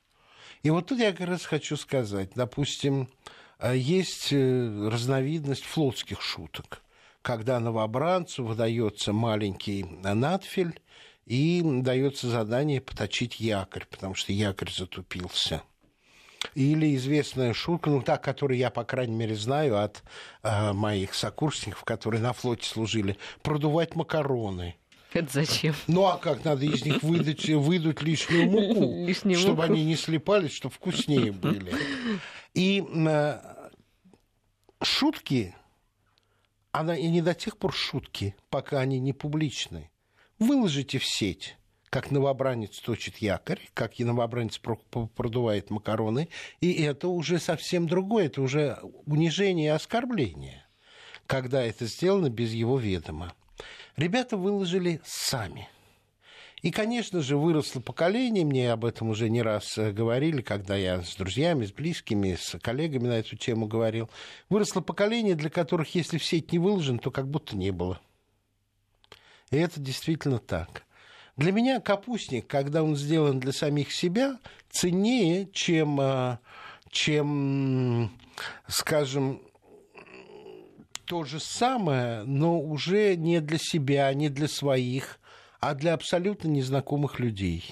И 0.63 0.71
вот 0.71 0.87
тут 0.87 1.01
я 1.01 1.13
как 1.13 1.29
раз 1.29 1.45
хочу 1.45 1.77
сказать, 1.77 2.31
допустим, 2.35 3.11
а, 3.59 3.75
есть 3.75 4.33
э, 4.33 4.89
разновидность 4.91 5.65
флотских 5.65 6.23
шуток 6.23 6.84
когда 7.25 7.59
новобранцу 7.59 8.45
выдается 8.45 9.15
маленький 9.15 9.85
надфиль 9.85 10.79
и 11.25 11.63
дается 11.65 12.29
задание 12.29 12.83
поточить 12.83 13.41
якорь, 13.41 13.87
потому 13.91 14.15
что 14.15 14.33
якорь 14.33 14.71
затупился. 14.71 15.63
Или 16.55 16.95
известная 16.97 17.55
шутка, 17.55 17.89
ну 17.89 18.03
та, 18.03 18.19
которую 18.19 18.59
я, 18.59 18.69
по 18.69 18.85
крайней 18.85 19.17
мере, 19.17 19.35
знаю 19.35 19.79
от 19.83 20.03
э, 20.43 20.75
моих 20.75 21.15
сокурсников, 21.15 21.83
которые 21.85 22.21
на 22.21 22.35
флоте 22.35 22.69
служили, 22.69 23.17
продувать 23.43 23.95
макароны. 23.95 24.77
Это 25.15 25.33
зачем? 25.33 25.75
Ну 25.87 26.05
а 26.05 26.19
как 26.19 26.45
надо 26.45 26.67
из 26.67 26.85
них 26.85 27.03
выдать, 27.03 27.49
выдуть 27.49 28.03
лишнюю 28.03 28.51
муку, 28.51 29.07
Лишнюю 29.07 29.39
чтобы 29.39 29.63
муку. 29.63 29.73
они 29.73 29.85
не 29.85 29.97
слепались, 29.97 30.53
чтобы 30.53 30.75
вкуснее 30.75 31.33
были. 31.33 31.73
И 32.53 32.85
э, 32.95 33.41
шутки 34.83 35.55
она 36.75 36.97
и 36.97 37.07
не 37.07 37.23
до 37.23 37.35
тех 37.35 37.57
пор 37.57 37.73
шутки, 37.73 38.35
пока 38.51 38.81
они 38.81 38.99
не 38.99 39.13
публичны. 39.13 39.93
Выложите 40.41 40.99
в 40.99 41.07
сеть, 41.07 41.57
как 41.89 42.11
новобранец 42.11 42.81
точит 42.81 43.19
якорь, 43.19 43.61
как 43.75 44.01
и 44.01 44.05
новобранец 44.05 44.59
продувает 44.59 45.71
макароны, 45.71 46.29
и 46.61 46.73
это 46.83 47.07
уже 47.07 47.39
совсем 47.39 47.87
другое, 47.87 48.27
это 48.27 48.43
уже 48.43 48.81
унижение 49.07 49.67
и 49.67 49.69
оскорбление, 49.69 50.67
когда 51.29 51.63
это 51.63 51.87
сделано 51.87 52.29
без 52.29 52.53
его 52.53 52.77
ведома. 52.77 53.33
Ребята 53.97 54.37
выложили 54.37 55.01
сами– 55.05 55.69
и, 56.65 56.71
конечно 56.71 57.21
же, 57.21 57.37
выросло 57.37 57.81
поколение, 57.81 58.43
мне 58.43 58.73
об 58.73 58.87
этом 58.87 59.11
уже 59.11 59.29
не 59.29 59.43
раз 59.43 59.77
э, 59.77 59.93
говорили, 59.93 60.41
когда 60.41 60.77
я 60.77 61.03
с 61.03 61.15
друзьями, 61.15 61.67
с 61.67 61.73
близкими, 61.73 62.39
с 62.41 62.59
коллегами 62.59 63.07
на 63.07 63.19
эту 63.19 63.37
тему 63.37 63.67
говорил. 63.67 64.09
Выросло 64.49 64.81
поколение, 64.81 65.35
для 65.35 65.51
которых, 65.51 65.95
если 65.95 66.17
в 66.17 66.25
сеть 66.25 66.53
не 66.53 66.59
выложен, 66.59 66.99
то 66.99 67.11
как 67.11 67.29
будто 67.29 67.55
не 67.55 67.71
было. 67.71 68.01
И 69.51 69.59
это 69.59 69.79
действительно 69.79 70.39
так. 70.39 70.85
Для 71.37 71.53
меня 71.53 71.81
капустник, 71.81 72.47
когда 72.47 72.83
он 72.83 72.97
сделан 72.97 73.41
для 73.41 73.53
самих 73.53 73.93
себя, 73.93 74.39
ценнее, 74.71 75.51
чем, 75.53 76.01
э, 76.01 76.39
чем 76.89 78.11
скажем, 78.69 79.43
то 81.05 81.25
же 81.25 81.41
самое, 81.41 82.23
но 82.23 82.59
уже 82.59 83.17
не 83.17 83.43
для 83.43 83.59
себя, 83.59 84.15
не 84.15 84.31
для 84.31 84.49
своих, 84.49 85.21
а 85.67 85.73
для 85.73 85.95
абсолютно 85.95 86.49
незнакомых 86.49 87.19
людей. 87.19 87.65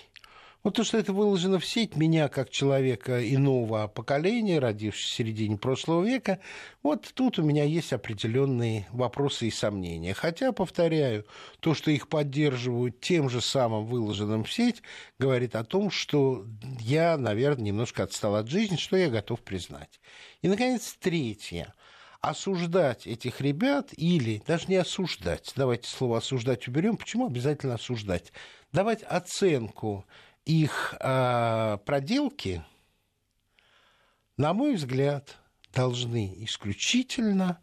Вот 0.62 0.76
то, 0.76 0.84
что 0.84 0.97
это 0.97 1.12
выложено 1.12 1.59
в 1.59 1.66
сеть, 1.66 1.95
меня, 1.95 2.28
как 2.28 2.49
человека 2.49 3.22
иного 3.28 3.86
поколения, 3.86 4.61
родившегося 4.61 5.12
в 5.12 5.16
середине 5.16 5.59
прошлого 5.59 6.03
века, 6.03 6.38
вот 6.82 7.11
тут 7.12 7.38
у 7.38 7.43
меня 7.43 7.64
есть 7.64 7.93
определенные 7.93 8.86
вопросы 8.93 9.49
и 9.49 9.51
сомнения. 9.51 10.14
Хотя, 10.14 10.53
повторяю, 10.53 11.26
то, 11.61 11.74
что 11.74 11.90
их 11.90 12.09
поддерживают 12.09 13.01
тем 13.01 13.28
же 13.28 13.43
самым 13.43 13.84
выложенным 13.84 14.45
в 14.45 14.53
сеть, 14.53 14.82
говорит 15.18 15.55
о 15.55 15.64
том, 15.64 15.90
что 15.90 16.47
я, 16.80 17.18
наверное, 17.18 17.64
немножко 17.64 18.05
отстал 18.05 18.36
от 18.36 18.49
жизни, 18.49 18.76
что 18.76 18.97
я 18.97 19.11
готов 19.11 19.43
признать. 19.43 20.01
И, 20.40 20.49
наконец, 20.49 20.97
третье 20.99 21.74
осуждать 22.22 23.06
этих 23.06 23.40
ребят 23.40 23.90
или 23.96 24.42
даже 24.46 24.68
не 24.68 24.76
осуждать, 24.76 25.52
давайте 25.56 25.88
слово 25.88 26.18
осуждать 26.18 26.66
уберем, 26.68 26.96
почему 26.96 27.26
обязательно 27.26 27.74
осуждать? 27.74 28.32
Давать 28.72 29.02
оценку 29.02 30.06
их 30.46 30.94
э, 30.98 31.78
проделки, 31.84 32.64
на 34.36 34.54
мой 34.54 34.76
взгляд, 34.76 35.36
должны 35.74 36.32
исключительно 36.38 37.60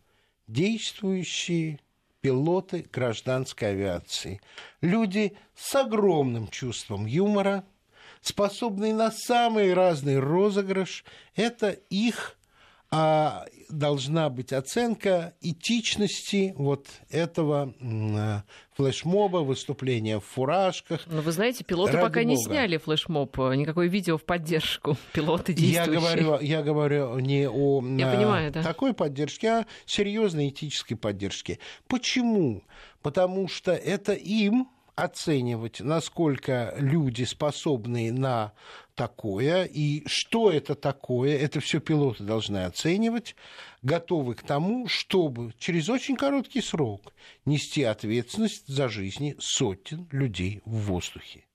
действующие 0.48 1.80
пилоты 2.22 2.86
гражданской 2.92 3.70
авиации. 3.70 4.42
Люди 4.82 5.38
с 5.56 5.74
огромным 5.74 6.50
чувством 6.50 7.06
юмора, 7.06 7.64
способные 8.22 8.94
на 8.94 9.10
самый 9.12 9.74
разный 9.74 10.20
розыгрыш. 10.20 11.06
Это 11.36 11.70
их 11.70 12.38
а 12.92 13.46
должна 13.70 14.30
быть 14.30 14.52
оценка 14.52 15.34
этичности 15.42 16.54
вот 16.58 16.88
этого 17.10 17.74
э, 17.80 18.42
флешмоба, 18.76 19.38
выступления 19.38 20.20
в 20.20 20.26
фуражках. 20.26 21.02
Но 21.06 21.22
вы 21.22 21.32
знаете, 21.32 21.64
пилоты 21.64 21.94
Ради 21.94 22.08
пока 22.08 22.22
Бога. 22.22 22.26
не 22.26 22.38
сняли 22.38 22.78
флешмоб, 22.78 23.38
никакое 23.38 23.88
видео 23.88 24.18
в 24.18 24.24
поддержку. 24.24 24.98
Пилоты 25.14 25.54
действующие. 25.54 26.02
Я 26.02 26.16
говорю, 26.16 26.40
я 26.42 26.64
говорю 26.64 27.20
не 27.20 27.48
о 27.48 27.82
я 27.84 28.12
понимаю, 28.12 28.52
да. 28.52 28.64
такой 28.64 28.94
поддержке, 28.94 29.50
а 29.50 29.66
серьезной 29.86 30.50
этической 30.50 30.98
поддержке. 30.98 31.60
Почему? 31.88 32.64
Потому 33.04 33.48
что 33.48 33.72
это 33.72 34.14
им 34.14 34.68
оценивать, 34.96 35.80
насколько 35.80 36.76
люди 36.78 37.24
способны 37.24 38.12
на 38.12 38.54
такое 39.00 39.64
и 39.64 40.04
что 40.08 40.52
это 40.52 40.76
такое, 40.76 41.38
это 41.38 41.62
все 41.62 41.80
пилоты 41.80 42.26
должны 42.26 42.66
оценивать, 42.66 43.34
готовы 43.82 44.36
к 44.36 44.44
тому, 44.44 44.90
чтобы 44.90 45.54
через 45.58 45.88
очень 45.88 46.18
короткий 46.18 46.62
срок 46.62 47.14
нести 47.46 47.82
ответственность 47.84 48.68
за 48.68 48.90
жизни 48.90 49.38
сотен 49.40 50.10
людей 50.12 50.62
в 50.66 50.80
воздухе. 50.88 51.46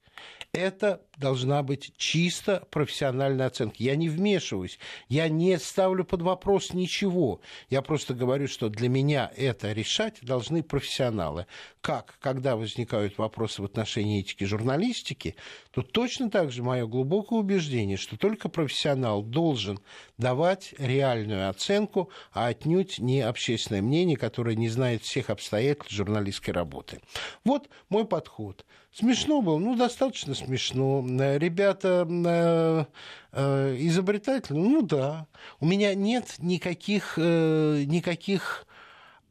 Это 0.53 1.03
должна 1.17 1.63
быть 1.63 1.93
чисто 1.97 2.67
профессиональная 2.71 3.47
оценка. 3.47 3.77
Я 3.79 3.97
не 3.97 4.09
вмешиваюсь, 4.09 4.79
я 5.09 5.29
не 5.29 5.59
ставлю 5.59 6.05
под 6.05 6.23
вопрос 6.23 6.73
ничего. 6.73 7.41
Я 7.71 7.83
просто 7.83 8.15
говорю, 8.15 8.49
что 8.49 8.69
для 8.69 8.89
меня 8.89 9.31
это 9.37 9.73
решать 9.73 10.19
должны 10.23 10.63
профессионалы. 10.63 11.47
Как, 11.81 12.17
когда 12.21 12.57
возникают 12.57 13.19
вопросы 13.19 13.63
в 13.63 13.65
отношении 13.65 14.21
этики 14.21 14.45
журналистики, 14.45 15.37
то 15.71 15.83
точно 15.83 16.31
так 16.31 16.51
же 16.51 16.63
мое 16.63 16.87
глубокое 16.87 17.41
убеждение, 17.41 17.97
что 17.97 18.17
только 18.17 18.49
профессионал 18.49 19.23
должен 19.23 19.81
давать 20.19 20.75
реальную 20.79 21.49
оценку, 21.49 22.11
а 22.33 22.47
отнюдь 22.47 22.99
не 22.99 23.21
общественное 23.21 23.83
мнение, 23.83 24.17
которое 24.17 24.57
не 24.57 24.69
знает 24.69 25.03
всех 25.03 25.31
обстоятельств 25.31 25.93
журналистской 25.93 26.55
работы. 26.55 27.01
Вот 27.45 27.69
мой 27.89 28.07
подход. 28.07 28.65
Смешно 28.93 29.43
было, 29.43 29.59
ну, 29.59 29.75
достаточно 29.75 30.35
смешно. 30.35 31.04
Ребята 31.07 32.07
э, 32.09 32.85
э, 33.33 33.77
изобретательные, 33.79 34.65
ну 34.65 34.83
да. 34.83 35.27
У 35.61 35.67
меня 35.67 35.95
нет 35.95 36.37
никаких, 36.39 37.15
э, 37.17 37.85
никаких 37.87 38.67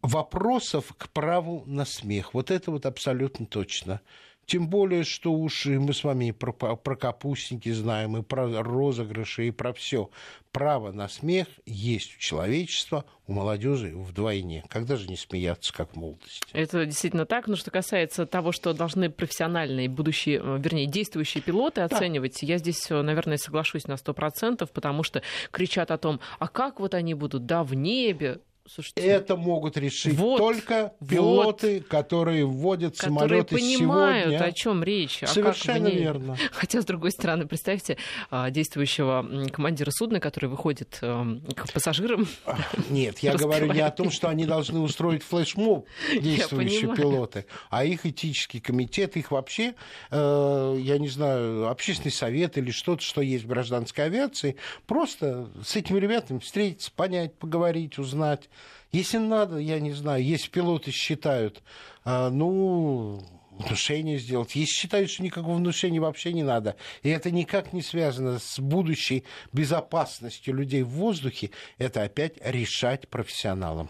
вопросов 0.02 0.94
к 0.98 1.10
праву 1.10 1.64
на 1.66 1.86
смех. 1.86 2.34
Вот 2.34 2.52
это 2.52 2.72
вот 2.72 2.86
абсолютно 2.86 3.46
точно. 3.46 4.02
Тем 4.46 4.68
более, 4.68 5.04
что 5.04 5.34
уж 5.34 5.66
мы 5.66 5.94
с 5.94 6.04
вами 6.04 6.26
и 6.26 6.32
про, 6.32 6.52
про 6.52 6.96
капустники 6.96 7.72
знаем, 7.72 8.18
и 8.18 8.22
про 8.22 8.62
розыгрыши, 8.62 9.48
и 9.48 9.52
про 9.52 9.74
все. 9.74 10.10
Право 10.52 10.92
на 10.92 11.08
смех 11.08 11.48
есть 11.66 12.16
у 12.16 12.20
человечества, 12.20 13.06
у 13.26 13.34
молодежи 13.34 13.94
вдвойне. 13.96 14.64
Когда 14.70 14.98
же 14.98 15.08
не 15.08 15.16
смеяться, 15.16 15.74
как 15.74 15.94
в 15.94 15.96
молодости? 15.96 16.46
Это 16.52 16.86
действительно 16.86 17.26
так. 17.26 17.48
Но 17.48 17.56
что 17.56 17.72
касается 17.72 18.26
того, 18.26 18.52
что 18.52 18.74
должны 18.74 19.10
профессиональные 19.10 19.90
будущие, 19.90 20.40
э, 20.44 20.60
вернее, 20.60 20.86
действующие 20.86 21.42
пилоты 21.42 21.82
оценивать, 21.82 22.38
да. 22.42 22.48
я 22.48 22.58
здесь, 22.58 22.92
э, 22.92 23.02
наверное, 23.02 23.38
соглашусь 23.38 23.88
на 23.88 23.94
100%, 23.94 24.70
потому 24.72 25.04
что 25.04 25.24
кричат 25.52 25.90
о 25.90 25.98
том, 25.98 26.20
а 26.38 26.48
как 26.48 26.80
вот 26.80 26.94
они 26.94 27.14
будут, 27.14 27.46
да, 27.46 27.64
в 27.64 27.74
небе, 27.74 28.40
Слушайте, 28.66 29.02
это 29.02 29.36
могут 29.36 29.76
решить 29.76 30.14
вот, 30.14 30.38
только 30.38 30.94
пилоты, 31.06 31.80
вот, 31.80 31.88
которые 31.90 32.46
вводят 32.46 32.96
которые 32.96 33.20
самолеты 33.20 33.56
понимают, 33.56 34.28
сегодня. 34.30 34.46
о 34.46 34.52
чем 34.54 34.84
речь. 34.84 35.22
А 35.22 35.28
Совершенно 35.28 35.90
а 35.90 35.92
верно. 35.92 36.38
Хотя, 36.54 36.82
с 36.82 36.86
другой 36.86 37.12
стороны, 37.12 37.46
представьте 37.46 37.98
а, 38.32 38.50
действующего 38.52 39.50
командира 39.52 39.92
судна, 39.92 40.22
который 40.22 40.46
выходит 40.46 40.98
эм, 41.02 41.42
к 41.42 41.74
пассажирам. 41.74 42.26
Нет, 42.90 43.20
я 43.20 43.34
говорю 43.38 43.74
не 43.74 43.82
о 43.82 43.92
том, 43.92 44.10
что 44.10 44.30
они 44.30 44.46
должны 44.46 44.80
устроить 44.80 45.24
флешмоб, 45.24 45.86
действующие 46.22 46.96
пилоты, 46.96 47.46
а 47.70 47.84
их 47.84 48.06
этический 48.06 48.62
комитет, 48.62 49.18
их 49.18 49.32
вообще, 49.32 49.76
э, 50.10 50.78
я 50.80 50.98
не 51.00 51.10
знаю, 51.10 51.68
общественный 51.68 52.14
совет 52.14 52.58
или 52.58 52.72
что-то, 52.72 53.04
что 53.04 53.20
есть 53.20 53.44
в 53.44 53.48
гражданской 53.48 54.06
авиации, 54.06 54.56
просто 54.88 55.50
с 55.66 55.76
этими 55.76 56.00
ребятами 56.00 56.40
встретиться, 56.40 56.92
понять, 56.96 57.36
поговорить, 57.36 58.00
узнать 58.00 58.50
если 58.94 59.18
надо, 59.18 59.58
я 59.58 59.80
не 59.80 59.92
знаю, 59.92 60.24
если 60.24 60.50
пилоты 60.50 60.92
считают, 60.92 61.62
а, 62.06 62.30
ну, 62.30 63.22
внушение 63.58 64.20
сделать. 64.20 64.56
Если 64.56 64.74
считают, 64.74 65.10
что 65.10 65.24
никакого 65.24 65.56
внушения 65.56 66.00
вообще 66.00 66.32
не 66.34 66.44
надо, 66.44 66.76
и 67.02 67.10
это 67.10 67.32
никак 67.32 67.74
не 67.74 67.82
связано 67.82 68.40
с 68.40 68.60
будущей 68.60 69.24
безопасностью 69.52 70.54
людей 70.54 70.84
в 70.84 70.90
воздухе, 70.90 71.52
это 71.78 72.04
опять 72.04 72.34
решать 72.44 73.08
профессионалам. 73.10 73.90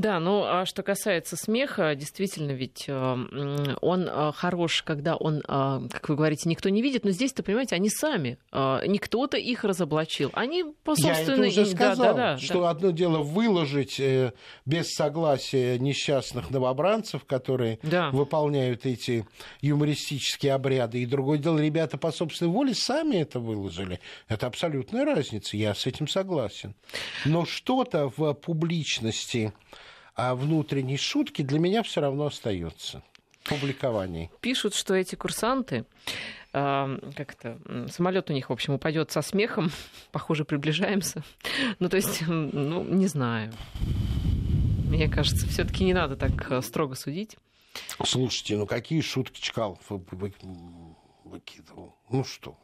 Да, 0.00 0.18
ну 0.18 0.44
а 0.44 0.64
что 0.64 0.82
касается 0.82 1.36
смеха, 1.36 1.94
действительно, 1.94 2.52
ведь 2.52 2.86
э, 2.88 2.92
он 3.82 4.08
э, 4.08 4.32
хорош, 4.34 4.82
когда 4.82 5.14
он, 5.14 5.42
э, 5.46 5.88
как 5.90 6.08
вы 6.08 6.16
говорите, 6.16 6.48
никто 6.48 6.70
не 6.70 6.80
видит, 6.80 7.04
но 7.04 7.10
здесь-то, 7.10 7.42
понимаете, 7.42 7.74
они 7.74 7.90
сами, 7.90 8.38
не 8.50 8.98
кто-то 8.98 9.36
их 9.36 9.62
разоблачил. 9.62 10.30
Они 10.32 10.64
по 10.84 10.96
собственной... 10.96 11.50
Я 11.50 11.52
это 11.52 11.60
уже 11.62 11.70
сказал, 11.70 11.96
да, 11.96 12.12
да, 12.12 12.32
да, 12.32 12.38
что 12.38 12.62
да. 12.62 12.70
одно 12.70 12.90
дело 12.92 13.18
выложить 13.18 14.00
без 14.64 14.90
согласия 14.94 15.78
несчастных 15.78 16.50
новобранцев, 16.50 17.26
которые 17.26 17.78
да. 17.82 18.10
выполняют 18.10 18.86
эти 18.86 19.26
юмористические 19.60 20.54
обряды, 20.54 21.02
и 21.02 21.06
другое 21.06 21.36
дело, 21.36 21.58
ребята 21.58 21.98
по 21.98 22.10
собственной 22.10 22.50
воле 22.50 22.74
сами 22.74 23.16
это 23.16 23.38
выложили. 23.38 24.00
Это 24.28 24.46
абсолютная 24.46 25.04
разница, 25.04 25.58
я 25.58 25.74
с 25.74 25.84
этим 25.84 26.08
согласен. 26.08 26.74
Но 27.26 27.44
что-то 27.44 28.10
в 28.16 28.32
публичности 28.32 29.52
а 30.20 30.34
внутренней 30.34 30.98
шутки 30.98 31.40
для 31.40 31.58
меня 31.58 31.82
все 31.82 32.02
равно 32.02 32.26
остается 32.26 33.02
публикований. 33.44 34.30
Пишут, 34.42 34.74
что 34.74 34.94
эти 34.94 35.14
курсанты 35.14 35.86
э, 36.52 36.98
как 37.16 37.32
это, 37.32 37.58
самолет 37.90 38.28
у 38.28 38.34
них, 38.34 38.50
в 38.50 38.52
общем, 38.52 38.74
упадет 38.74 39.10
со 39.10 39.22
смехом, 39.22 39.72
похоже, 40.12 40.44
приближаемся. 40.44 41.24
Ну, 41.78 41.88
то 41.88 41.96
есть, 41.96 42.20
ну, 42.26 42.84
не 42.84 43.06
знаю. 43.06 43.54
Мне 44.90 45.08
кажется, 45.08 45.46
все-таки 45.48 45.84
не 45.84 45.94
надо 45.94 46.16
так 46.16 46.50
э, 46.50 46.60
строго 46.60 46.96
судить. 46.96 47.38
Слушайте, 48.04 48.58
ну 48.58 48.66
какие 48.66 49.00
шутки 49.00 49.40
Чкалов 49.40 49.78
выкидывал? 51.24 51.96
Ну 52.10 52.24
что? 52.24 52.58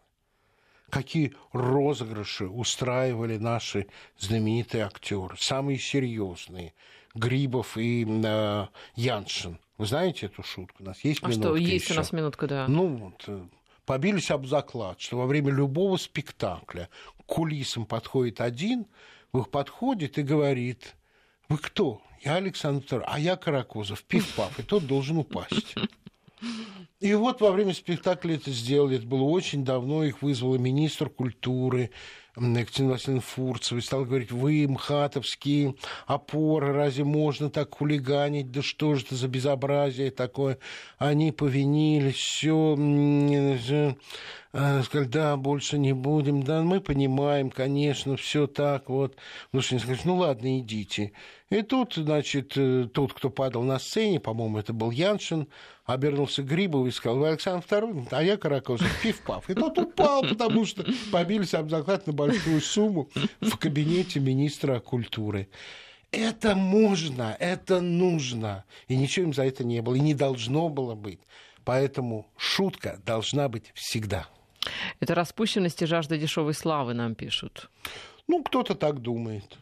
Какие 0.91 1.35
розыгрыши 1.53 2.47
устраивали 2.47 3.39
наши 3.39 3.87
знаменитые 4.19 4.85
актеры, 4.85 5.37
самые 5.39 5.79
серьезные– 5.79 6.75
Грибов 7.17 7.77
и 7.77 8.07
э, 8.07 8.67
Яншин. 8.95 9.59
Вы 9.79 9.87
знаете 9.87 10.27
эту 10.27 10.43
шутку? 10.43 10.83
У 10.83 10.87
нас 10.87 11.03
есть 11.05 11.23
а 11.23 11.29
минутка 11.29 11.49
что, 11.49 11.57
есть 11.57 11.85
еще? 11.85 11.95
у 11.95 11.97
нас 11.97 12.13
минутка, 12.13 12.47
да. 12.47 12.67
Ну, 12.69 12.87
вот, 12.97 13.25
э, 13.27 13.41
побились 13.85 14.31
об 14.31 14.47
заклад, 14.47 15.01
что 15.01 15.19
во 15.19 15.27
время 15.27 15.51
любого 15.51 15.97
спектакля 15.97 16.89
к 17.19 17.27
кулисам 17.27 17.87
подходит 17.87 18.41
один, 18.41 18.87
подходит 19.51 20.19
и 20.19 20.23
говорит, 20.23 20.95
вы 21.49 21.59
кто? 21.59 22.01
Я 22.23 22.37
Александр 22.37 22.85
II, 22.87 23.05
а 23.07 23.19
я 23.19 23.37
Каракозов, 23.37 24.03
пиф-паф, 24.03 24.59
и 24.59 24.63
тот 24.63 24.87
должен 24.87 25.19
упасть. 25.19 25.75
И 27.01 27.13
вот 27.15 27.41
во 27.41 27.53
время 27.53 27.75
спектакля 27.75 28.37
это 28.37 28.51
сделали. 28.51 28.97
Это 28.97 29.07
было 29.07 29.25
очень 29.25 29.65
давно. 29.65 30.03
Их 30.05 30.23
вызвала 30.23 30.57
министр 30.57 31.11
культуры 31.11 31.91
Екатерина 32.37 32.93
Васильевна 32.93 33.23
Фурцева. 33.23 33.79
И 33.79 33.83
стал 33.83 34.05
говорить, 34.05 34.31
вы, 34.31 34.67
мхатовские 34.69 35.75
опоры, 36.07 36.73
разве 36.73 37.05
можно 37.05 37.51
так 37.51 37.75
хулиганить? 37.75 38.51
Да 38.51 38.63
что 38.63 38.95
же 38.95 39.05
это 39.05 39.15
за 39.15 39.29
безобразие 39.29 40.11
такое? 40.11 40.59
Они 40.99 41.33
повинились, 41.33 42.17
все 42.17 42.77
сказали, 44.85 45.09
да, 45.09 45.37
больше 45.37 45.79
не 45.79 45.93
будем, 45.93 46.43
да, 46.43 46.63
мы 46.63 46.81
понимаем, 46.81 47.51
конечно, 47.51 48.17
все 48.17 48.47
так 48.47 48.89
вот. 48.89 49.17
Ну, 49.53 49.61
что 49.61 49.79
сказали, 49.79 50.01
ну 50.05 50.17
ладно, 50.17 50.59
идите. 50.59 51.13
И 51.49 51.63
тут, 51.63 51.95
значит, 51.95 52.55
э, 52.57 52.89
тот, 52.93 53.13
кто 53.13 53.31
падал 53.31 53.63
на 53.63 53.79
сцене, 53.79 54.19
по-моему, 54.19 54.59
это 54.59 54.73
был 54.73 54.91
Яншин, 54.91 55.47
обернулся 55.85 56.43
к 56.43 56.47
Грибову 56.47 56.89
и 56.89 56.91
сказал, 56.91 57.19
вы 57.19 57.29
Александр 57.29 57.65
II, 57.65 58.09
а 58.11 58.23
я 58.23 58.37
Каракозов, 58.37 58.89
пиф-паф. 59.01 59.49
И 59.49 59.55
тот 59.55 59.79
упал, 59.79 60.23
потому 60.23 60.65
что 60.65 60.85
побились 61.13 61.55
об 61.55 61.71
заклад 61.71 62.09
на 62.09 62.13
большую 62.13 62.61
сумму 62.61 63.09
в 63.41 63.57
кабинете 63.59 64.19
министра 64.19 64.81
культуры. 64.81 65.49
Это 66.11 66.57
можно, 66.57 67.37
это 67.39 67.81
нужно. 67.81 68.65
И 68.89 68.97
ничего 68.97 69.27
им 69.27 69.33
за 69.33 69.45
это 69.45 69.63
не 69.63 69.83
было, 69.83 69.95
и 69.95 70.01
не 70.01 70.15
должно 70.15 70.69
было 70.69 70.97
быть. 70.97 71.21
Поэтому 71.65 72.27
шутка 72.37 73.01
должна 73.07 73.49
быть 73.49 73.71
всегда. 73.75 74.27
Это 74.99 75.15
распущенность 75.15 75.81
и 75.83 75.87
жажда 75.87 76.19
дешевой 76.19 76.55
славы 76.55 76.95
нам 76.95 77.15
пишут. 77.15 77.71
Ну, 78.27 78.43
кто-то 78.43 78.75
так 78.75 79.01
думает. 79.01 79.59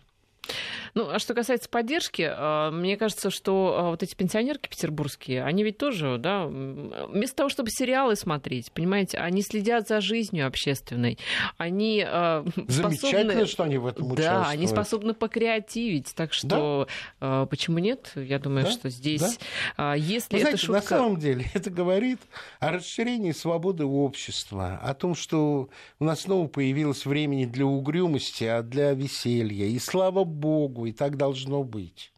Ну, 0.95 1.09
а 1.11 1.19
что 1.19 1.35
касается 1.35 1.69
поддержки, 1.69 2.25
а, 2.31 2.71
мне 2.71 2.97
кажется, 2.97 3.31
что 3.31 3.75
а, 3.77 3.91
вот 3.91 4.03
эти 4.05 4.15
пенсионерки 4.15 4.69
петербургские, 4.69 5.43
они 5.43 5.65
ведь 5.65 5.77
тоже, 5.77 6.19
да, 6.19 6.47
вместо 6.47 7.37
того, 7.37 7.49
чтобы 7.49 7.71
сериалы 7.71 8.15
смотреть, 8.15 8.71
понимаете, 8.71 9.19
они 9.19 9.43
следят 9.43 9.89
за 9.89 10.01
жизнью 10.01 10.47
общественной. 10.47 11.19
Они 11.57 12.05
а, 12.07 12.45
Замечательно, 12.69 13.33
способны... 13.33 13.47
что 13.47 13.63
они 13.65 13.79
в 13.79 13.87
этом 13.87 14.13
участвуют. 14.13 14.45
Да, 14.45 14.49
они 14.49 14.67
способны 14.69 15.15
покреативить. 15.15 16.15
Так 16.15 16.33
что 16.33 16.87
да? 17.21 17.47
почему 17.47 17.79
нет? 17.79 18.13
Я 18.15 18.39
думаю, 18.39 18.67
да? 18.67 18.71
что 18.71 18.89
здесь, 18.89 19.39
да? 19.77 19.95
если 19.95 20.35
Вы 20.35 20.41
знаете, 20.41 20.59
шутка... 20.59 20.75
на 20.75 20.83
самом 20.83 21.17
деле 21.19 21.47
это 21.55 21.71
говорит 21.71 22.21
о 22.61 22.71
расширении 22.71 23.33
свободы 23.33 23.85
общества, 23.85 24.79
о 24.83 24.95
том, 24.95 25.17
что 25.17 25.69
у 25.99 26.05
нас 26.05 26.21
снова 26.21 26.47
появилось 26.47 27.05
времени 27.05 27.47
для 27.47 27.67
угрюмости, 27.67 28.45
а 28.45 28.63
для 28.63 28.93
веселья. 28.93 29.67
И 29.67 29.79
слава 29.81 30.23
богу, 30.23 30.84
и 30.87 30.93
так 30.93 31.17
должно 31.17 31.63
быть. 31.63 32.13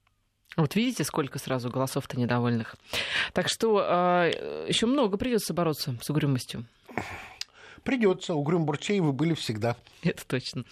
Вот 0.56 0.74
видите, 0.74 1.04
сколько 1.04 1.38
сразу 1.38 1.68
голосов-то 1.68 2.18
недовольных. 2.18 2.76
Так 3.34 3.48
что 3.48 3.80
э, 3.80 4.66
еще 4.68 4.86
много 4.86 5.18
придется 5.18 5.52
бороться 5.52 5.96
с 6.00 6.08
угрюмостью. 6.08 6.64
Придется. 7.82 8.34
Угрюм 8.34 8.64
Бурчеевы 8.64 9.12
были 9.12 9.34
всегда. 9.34 9.76
Это 10.02 10.26
точно. 10.26 10.64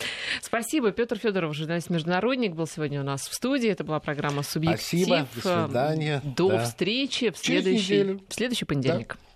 Спасибо. 0.42 0.90
Петр 0.90 1.16
Федоров, 1.16 1.54
журналист-международник, 1.54 2.54
был 2.54 2.66
сегодня 2.66 3.00
у 3.00 3.04
нас 3.04 3.28
в 3.28 3.34
студии. 3.34 3.68
Это 3.68 3.84
была 3.84 4.00
программа 4.00 4.42
«Субъектив». 4.42 4.80
Спасибо. 4.80 5.28
До 5.34 5.66
свидания. 5.66 6.22
До 6.24 6.48
да. 6.48 6.64
встречи 6.64 7.30
в 7.30 7.36
следующий, 7.36 8.18
в 8.26 8.34
следующий 8.34 8.64
понедельник. 8.64 9.16
Да. 9.20 9.33